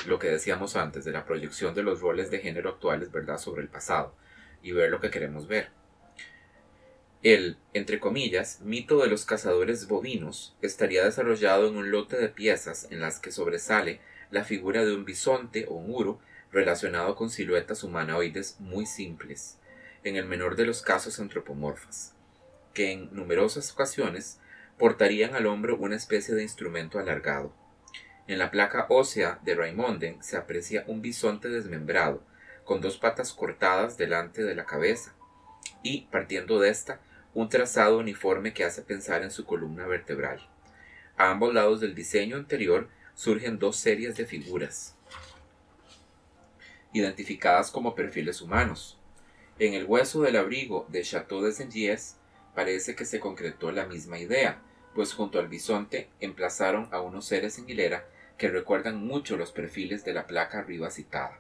lo 0.06 0.20
que 0.20 0.30
decíamos 0.30 0.76
antes 0.76 1.04
de 1.04 1.12
la 1.12 1.26
proyección 1.26 1.76
de 1.76 1.84
los 1.84 2.00
roles 2.00 2.32
de 2.32 2.40
género 2.40 2.70
actuales, 2.70 3.12
¿verdad?, 3.12 3.38
sobre 3.38 3.62
el 3.62 3.68
pasado 3.68 4.16
y 4.62 4.72
ver 4.72 4.90
lo 4.90 5.02
que 5.02 5.10
queremos 5.10 5.48
ver. 5.48 5.70
El, 7.22 7.58
entre 7.74 8.00
comillas, 8.00 8.62
mito 8.62 9.02
de 9.02 9.08
los 9.08 9.26
cazadores 9.26 9.88
bovinos 9.88 10.56
estaría 10.62 11.06
desarrollado 11.06 11.68
en 11.68 11.78
un 11.78 11.92
lote 11.92 12.18
de 12.18 12.30
piezas 12.30 12.88
en 12.92 13.00
las 13.00 13.20
que 13.20 13.32
sobresale 13.32 14.00
la 14.30 14.44
figura 14.44 14.84
de 14.84 14.94
un 14.94 15.06
bisonte 15.06 15.66
o 15.70 15.76
un 15.76 15.94
uro 15.94 16.20
relacionado 16.52 17.16
con 17.16 17.30
siluetas 17.30 17.84
humanoides 17.84 18.58
muy 18.60 18.86
simples, 18.86 19.58
en 20.04 20.18
el 20.18 20.26
menor 20.26 20.56
de 20.56 20.66
los 20.66 20.82
casos 20.82 21.20
antropomorfas, 21.20 22.14
que 22.74 22.92
en 22.92 23.14
numerosas 23.14 23.72
ocasiones 23.72 24.40
portarían 24.78 25.36
al 25.36 25.46
hombro 25.46 25.78
una 25.78 25.96
especie 25.96 26.36
de 26.36 26.44
instrumento 26.44 27.00
alargado. 27.00 27.54
En 28.28 28.40
la 28.40 28.52
placa 28.52 28.86
ósea 28.90 29.40
de 29.44 29.56
Raimonden 29.56 30.24
se 30.24 30.38
aprecia 30.38 30.86
un 30.88 31.02
bisonte 31.02 31.50
desmembrado, 31.50 32.24
con 32.64 32.82
dos 32.82 32.98
patas 32.98 33.34
cortadas 33.34 33.98
delante 33.98 34.44
de 34.44 34.56
la 34.56 34.66
cabeza, 34.66 35.14
y, 35.82 36.08
partiendo 36.12 36.60
de 36.60 36.70
esta, 36.70 37.02
un 37.34 37.50
trazado 37.50 37.98
uniforme 37.98 38.54
que 38.54 38.64
hace 38.64 38.82
pensar 38.82 39.24
en 39.24 39.32
su 39.32 39.46
columna 39.46 39.86
vertebral. 39.86 40.48
A 41.18 41.30
ambos 41.32 41.54
lados 41.54 41.82
del 41.82 41.96
diseño 41.96 42.38
anterior 42.38 42.90
surgen 43.16 43.60
dos 43.60 43.76
series 43.76 44.16
de 44.16 44.26
figuras, 44.26 44.96
identificadas 46.94 47.72
como 47.72 47.96
perfiles 47.96 48.42
humanos. 48.42 48.98
En 49.60 49.74
el 49.74 49.86
hueso 49.86 50.22
del 50.22 50.38
abrigo 50.38 50.88
de 50.90 51.04
Chateau 51.04 51.42
de 51.42 51.52
Saint-Gies 51.52 52.18
parece 52.56 52.96
que 52.96 53.06
se 53.06 53.20
concretó 53.20 53.72
la 53.72 53.86
misma 53.86 54.20
idea, 54.20 54.62
pues 54.94 55.14
junto 55.14 55.40
al 55.40 55.48
bisonte 55.48 56.10
emplazaron 56.20 56.88
a 56.92 57.02
unos 57.02 57.26
seres 57.26 57.58
en 57.58 57.70
hilera 57.70 58.06
que 58.38 58.50
recuerdan 58.50 59.06
mucho 59.06 59.38
los 59.38 59.52
perfiles 59.52 60.06
de 60.06 60.14
la 60.14 60.28
placa 60.28 60.60
arriba 60.60 60.90
citada, 60.90 61.40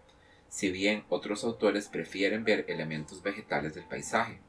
si 0.50 0.72
bien 0.72 1.04
otros 1.10 1.44
autores 1.44 1.88
prefieren 1.88 2.44
ver 2.44 2.66
elementos 2.68 3.22
vegetales 3.22 3.76
del 3.76 3.86
paisaje. 3.86 4.40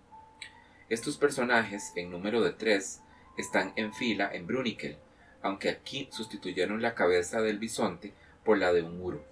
Estos 0.88 1.16
personajes, 1.16 1.92
en 1.96 2.10
número 2.10 2.42
de 2.42 2.52
tres, 2.52 3.00
están 3.36 3.72
en 3.76 3.92
fila 3.94 4.30
en 4.32 4.46
Brunikel, 4.46 4.98
aunque 5.42 5.70
aquí 5.70 6.08
sustituyeron 6.10 6.82
la 6.82 6.94
cabeza 6.94 7.40
del 7.40 7.58
bisonte 7.58 8.12
por 8.44 8.58
la 8.58 8.72
de 8.72 8.82
un 8.82 9.00
uro. 9.00 9.24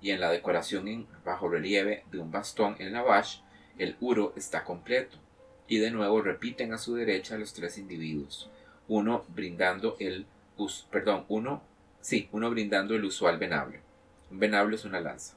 Y 0.00 0.10
en 0.10 0.20
la 0.20 0.30
decoración 0.30 0.88
en 0.88 1.06
bajo 1.24 1.48
relieve 1.48 2.04
de 2.10 2.18
un 2.18 2.30
bastón 2.30 2.76
en 2.78 2.92
la 2.92 3.02
vache, 3.02 3.42
el 3.78 3.96
uro 4.00 4.32
está 4.36 4.64
completo, 4.64 5.18
y 5.68 5.78
de 5.78 5.90
nuevo 5.90 6.22
repiten 6.22 6.72
a 6.72 6.78
su 6.78 6.94
derecha 6.94 7.38
los 7.38 7.52
tres 7.52 7.78
individuos, 7.78 8.50
uno 8.88 9.24
brindando 9.28 9.96
el 10.00 10.26
perdón, 10.90 11.24
uno 11.28 11.62
Sí, 12.00 12.28
uno 12.32 12.50
brindando 12.50 12.94
el 12.94 13.04
usual 13.04 13.38
venablo. 13.38 13.78
Un 14.30 14.38
venablo 14.38 14.76
es 14.76 14.84
una 14.84 15.00
lanza. 15.00 15.34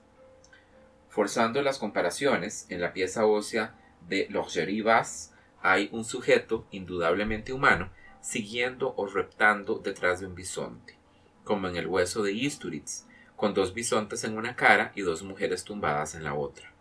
Forzando 1.10 1.62
las 1.62 1.80
comparaciones, 1.80 2.66
en 2.70 2.82
la 2.82 2.94
pieza 2.94 3.26
ósea 3.26 3.76
de 4.08 4.28
L'Orgerie 4.30 4.82
Basse 4.82 5.32
hay 5.62 5.90
un 5.92 6.06
sujeto 6.06 6.66
indudablemente 6.72 7.54
humano 7.54 7.90
siguiendo 8.22 8.94
o 8.96 9.08
reptando 9.08 9.80
detrás 9.80 10.20
de 10.20 10.28
un 10.28 10.36
bisonte, 10.36 10.96
como 11.44 11.68
en 11.68 11.76
el 11.76 11.88
hueso 11.88 12.24
de 12.24 12.32
Isturitz, 12.32 13.06
con 13.36 13.54
dos 13.54 13.74
bisontes 13.74 14.24
en 14.24 14.38
una 14.38 14.56
cara 14.56 14.92
y 14.96 15.02
dos 15.02 15.24
mujeres 15.24 15.64
tumbadas 15.64 16.16
en 16.16 16.24
la 16.24 16.36
otra. 16.36 16.72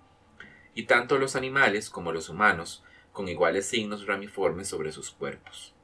Y 0.75 0.85
tanto 0.85 1.19
los 1.19 1.35
animales 1.35 1.91
como 1.91 2.13
los 2.13 2.29
humanos, 2.29 2.85
con 3.13 3.29
iguales 3.29 3.67
signos 3.67 4.07
ramiformes 4.07 4.69
sobre 4.69 4.93
sus 4.93 5.11
cuerpos. 5.11 5.75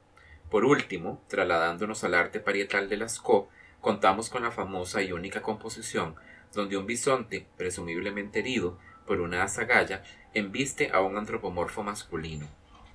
Por 0.49 0.63
último, 0.63 1.21
trasladándonos 1.27 2.03
al 2.03 2.13
arte 2.13 2.39
parietal 2.39 2.87
de 2.87 2.97
Lascaux, 2.97 3.49
contamos 3.81 4.29
con 4.29 4.43
la 4.43 4.51
famosa 4.51 5.01
y 5.01 5.11
única 5.11 5.41
composición 5.41 6.15
donde 6.53 6.77
un 6.77 6.85
bisonte, 6.85 7.45
presumiblemente 7.57 8.39
herido 8.39 8.77
por 9.05 9.21
una 9.21 9.43
azagaya, 9.43 10.03
embiste 10.33 10.89
a 10.91 11.01
un 11.01 11.17
antropomorfo 11.17 11.83
masculino, 11.83 12.47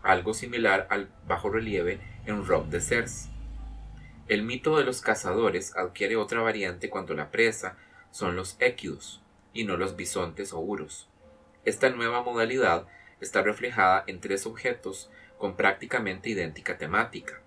algo 0.03 0.35
similar 0.35 0.87
al 0.91 1.11
bajo 1.27 1.51
relieve 1.51 2.01
en 2.27 2.45
Rob 2.47 2.67
de 2.67 2.81
Cers. 2.81 3.29
El 4.29 4.43
mito 4.43 4.77
de 4.79 4.85
los 4.85 5.01
cazadores 5.01 5.77
adquiere 5.77 6.17
otra 6.17 6.41
variante 6.41 6.89
cuando 6.89 7.15
la 7.15 7.31
presa 7.31 7.77
son 8.11 8.37
los 8.37 8.57
équidos 8.61 9.23
y 9.53 9.65
no 9.65 9.77
los 9.77 9.97
bisontes 9.97 10.53
o 10.53 10.61
uros. 10.61 11.09
Esta 11.65 11.91
nueva 11.91 12.23
modalidad 12.23 12.87
está 13.23 13.43
reflejada 13.43 14.05
en 14.07 14.21
tres 14.21 14.47
objetos 14.47 15.11
con 15.39 15.57
prácticamente 15.57 16.31
idéntica 16.31 16.77
temática. 16.77 17.41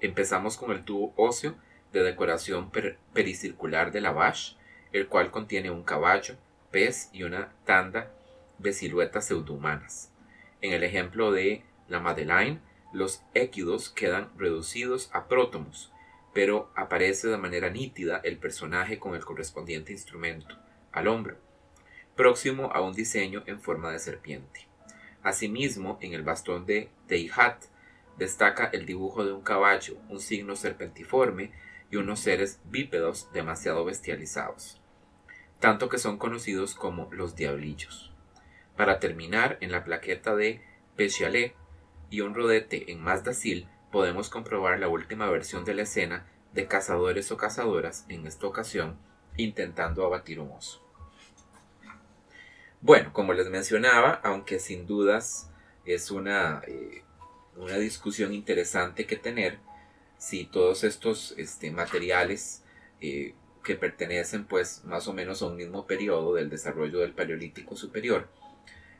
Empezamos 0.00 0.56
con 0.56 0.70
el 0.70 0.84
tubo 0.84 1.12
óseo 1.16 1.56
de 1.92 2.02
decoración 2.02 2.70
pericircular 3.12 3.92
de 3.92 4.00
la 4.00 4.12
Vache, 4.12 4.56
el 4.92 5.08
cual 5.08 5.30
contiene 5.30 5.70
un 5.70 5.82
caballo, 5.82 6.36
pez 6.70 7.10
y 7.12 7.24
una 7.24 7.52
tanda 7.64 8.12
de 8.58 8.72
siluetas 8.72 9.26
pseudohumanas. 9.26 10.12
En 10.60 10.72
el 10.72 10.82
ejemplo 10.82 11.32
de 11.32 11.62
la 11.88 12.00
Madeleine, 12.00 12.60
los 12.92 13.22
équidos 13.34 13.90
quedan 13.90 14.30
reducidos 14.38 15.10
a 15.12 15.28
prótomos, 15.28 15.92
pero 16.32 16.70
aparece 16.74 17.28
de 17.28 17.36
manera 17.36 17.70
nítida 17.70 18.20
el 18.22 18.38
personaje 18.38 18.98
con 18.98 19.14
el 19.14 19.24
correspondiente 19.24 19.92
instrumento, 19.92 20.56
al 20.92 21.08
hombro, 21.08 21.36
próximo 22.14 22.70
a 22.72 22.80
un 22.80 22.94
diseño 22.94 23.42
en 23.46 23.60
forma 23.60 23.90
de 23.90 23.98
serpiente. 23.98 24.66
Asimismo, 25.26 25.98
en 26.02 26.12
el 26.12 26.22
bastón 26.22 26.66
de 26.66 26.88
Teihat 27.08 27.64
destaca 28.16 28.66
el 28.66 28.86
dibujo 28.86 29.24
de 29.24 29.32
un 29.32 29.42
caballo, 29.42 29.96
un 30.08 30.20
signo 30.20 30.54
serpentiforme 30.54 31.50
y 31.90 31.96
unos 31.96 32.20
seres 32.20 32.60
bípedos 32.66 33.28
demasiado 33.32 33.84
bestializados, 33.84 34.80
tanto 35.58 35.88
que 35.88 35.98
son 35.98 36.16
conocidos 36.16 36.76
como 36.76 37.08
los 37.10 37.34
diablillos. 37.34 38.12
Para 38.76 39.00
terminar, 39.00 39.58
en 39.60 39.72
la 39.72 39.82
plaqueta 39.82 40.36
de 40.36 40.62
Pechalet 40.94 41.56
y 42.08 42.20
un 42.20 42.32
rodete 42.32 42.92
en 42.92 43.00
Mazdacil 43.00 43.66
podemos 43.90 44.30
comprobar 44.30 44.78
la 44.78 44.86
última 44.86 45.28
versión 45.28 45.64
de 45.64 45.74
la 45.74 45.82
escena 45.82 46.24
de 46.52 46.68
cazadores 46.68 47.32
o 47.32 47.36
cazadoras, 47.36 48.06
en 48.08 48.28
esta 48.28 48.46
ocasión, 48.46 48.96
intentando 49.36 50.06
abatir 50.06 50.38
un 50.38 50.52
oso. 50.52 50.85
Bueno, 52.86 53.12
como 53.12 53.32
les 53.32 53.50
mencionaba, 53.50 54.20
aunque 54.22 54.60
sin 54.60 54.86
dudas 54.86 55.50
es 55.84 56.12
una, 56.12 56.62
eh, 56.68 57.02
una 57.56 57.78
discusión 57.78 58.32
interesante 58.32 59.06
que 59.06 59.16
tener, 59.16 59.58
si 60.18 60.44
todos 60.44 60.84
estos 60.84 61.34
este, 61.36 61.72
materiales 61.72 62.62
eh, 63.00 63.34
que 63.64 63.74
pertenecen 63.74 64.44
pues 64.44 64.84
más 64.84 65.08
o 65.08 65.12
menos 65.12 65.42
a 65.42 65.46
un 65.46 65.56
mismo 65.56 65.84
periodo 65.88 66.34
del 66.34 66.48
desarrollo 66.48 67.00
del 67.00 67.12
Paleolítico 67.12 67.74
Superior, 67.74 68.28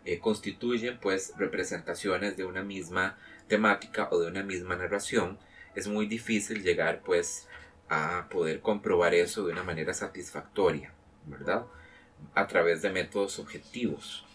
eh, 0.04 0.18
constituyen 0.18 0.98
pues 0.98 1.32
representaciones 1.38 2.36
de 2.36 2.44
una 2.44 2.64
misma 2.64 3.16
temática 3.46 4.08
o 4.10 4.18
de 4.18 4.26
una 4.26 4.42
misma 4.42 4.74
narración, 4.74 5.38
es 5.76 5.86
muy 5.86 6.06
difícil 6.06 6.64
llegar 6.64 7.02
pues 7.04 7.46
a 7.88 8.26
poder 8.30 8.62
comprobar 8.62 9.14
eso 9.14 9.46
de 9.46 9.52
una 9.52 9.62
manera 9.62 9.94
satisfactoria, 9.94 10.92
¿verdad? 11.24 11.66
A 12.34 12.46
través 12.46 12.82
de 12.82 12.90
métodos 12.90 13.38
objetivos. 13.38 14.26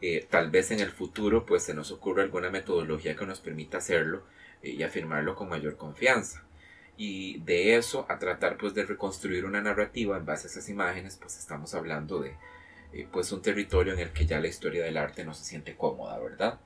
Eh, 0.00 0.26
tal 0.30 0.50
vez 0.50 0.70
en 0.70 0.80
el 0.80 0.90
futuro 0.90 1.46
pues 1.46 1.62
se 1.62 1.74
nos 1.74 1.90
ocurra 1.90 2.22
alguna 2.22 2.50
metodología 2.50 3.16
que 3.16 3.24
nos 3.24 3.40
permita 3.40 3.78
hacerlo 3.78 4.24
eh, 4.62 4.70
y 4.70 4.82
afirmarlo 4.82 5.34
con 5.34 5.48
mayor 5.48 5.76
confianza. 5.76 6.44
Y 6.98 7.40
de 7.40 7.76
eso 7.76 8.06
a 8.08 8.18
tratar 8.18 8.56
pues 8.56 8.74
de 8.74 8.84
reconstruir 8.84 9.44
una 9.44 9.60
narrativa 9.60 10.16
en 10.16 10.26
base 10.26 10.48
a 10.48 10.50
esas 10.50 10.68
imágenes 10.68 11.16
pues 11.16 11.38
estamos 11.38 11.74
hablando 11.74 12.20
de 12.20 12.36
eh, 12.92 13.08
pues 13.10 13.32
un 13.32 13.42
territorio 13.42 13.94
en 13.94 14.00
el 14.00 14.12
que 14.12 14.26
ya 14.26 14.40
la 14.40 14.48
historia 14.48 14.84
del 14.84 14.96
arte 14.96 15.24
no 15.24 15.34
se 15.34 15.44
siente 15.44 15.76
cómoda, 15.76 16.18
¿verdad? 16.18 16.60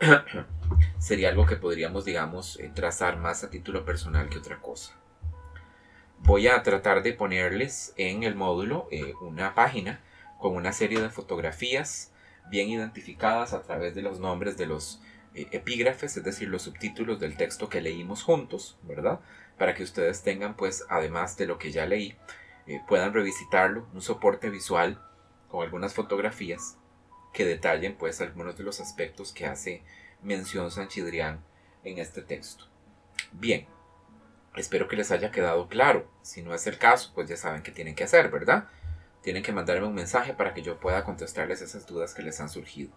Sería 0.98 1.30
algo 1.30 1.46
que 1.46 1.56
podríamos, 1.56 2.04
digamos, 2.04 2.58
trazar 2.74 3.18
más 3.18 3.44
a 3.44 3.50
título 3.50 3.84
personal 3.84 4.28
que 4.28 4.38
otra 4.38 4.60
cosa. 4.60 5.01
Voy 6.24 6.46
a 6.46 6.62
tratar 6.62 7.02
de 7.02 7.14
ponerles 7.14 7.94
en 7.96 8.22
el 8.22 8.36
módulo 8.36 8.86
eh, 8.92 9.14
una 9.20 9.56
página 9.56 10.00
con 10.38 10.54
una 10.54 10.72
serie 10.72 11.00
de 11.00 11.10
fotografías 11.10 12.12
bien 12.48 12.68
identificadas 12.68 13.52
a 13.52 13.62
través 13.62 13.96
de 13.96 14.02
los 14.02 14.20
nombres 14.20 14.56
de 14.56 14.66
los 14.66 15.00
epígrafes, 15.34 16.16
es 16.16 16.22
decir, 16.22 16.48
los 16.48 16.62
subtítulos 16.62 17.18
del 17.18 17.36
texto 17.36 17.68
que 17.68 17.80
leímos 17.80 18.22
juntos, 18.22 18.78
¿verdad? 18.82 19.18
Para 19.58 19.74
que 19.74 19.82
ustedes 19.82 20.22
tengan, 20.22 20.54
pues, 20.54 20.84
además 20.88 21.36
de 21.38 21.46
lo 21.46 21.58
que 21.58 21.72
ya 21.72 21.86
leí, 21.86 22.16
puedan 22.86 23.12
revisitarlo, 23.12 23.88
un 23.92 24.00
soporte 24.00 24.48
visual 24.48 25.02
con 25.48 25.64
algunas 25.64 25.92
fotografías 25.92 26.76
que 27.32 27.44
detallen 27.44 27.96
pues 27.96 28.20
algunos 28.20 28.56
de 28.56 28.62
los 28.62 28.80
aspectos 28.80 29.32
que 29.32 29.46
hace 29.46 29.82
mención 30.22 30.70
Sanchidrián 30.70 31.42
en 31.82 31.98
este 31.98 32.22
texto. 32.22 32.66
Bien, 33.32 33.66
espero 34.56 34.88
que 34.88 34.96
les 34.96 35.10
haya 35.10 35.30
quedado 35.30 35.68
claro. 35.68 36.10
Si 36.22 36.42
no 36.42 36.54
es 36.54 36.66
el 36.66 36.78
caso, 36.78 37.12
pues 37.14 37.28
ya 37.28 37.36
saben 37.36 37.62
qué 37.62 37.70
tienen 37.70 37.94
que 37.94 38.04
hacer, 38.04 38.30
¿verdad? 38.30 38.68
Tienen 39.22 39.42
que 39.42 39.52
mandarme 39.52 39.86
un 39.86 39.94
mensaje 39.94 40.34
para 40.34 40.52
que 40.52 40.62
yo 40.62 40.80
pueda 40.80 41.04
contestarles 41.04 41.62
esas 41.62 41.86
dudas 41.86 42.14
que 42.14 42.22
les 42.22 42.40
han 42.40 42.48
surgido. 42.48 42.92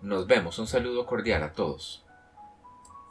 Nos 0.00 0.26
vemos, 0.26 0.58
un 0.58 0.66
saludo 0.66 1.06
cordial 1.06 1.42
a 1.42 1.52
todos. 1.52 2.06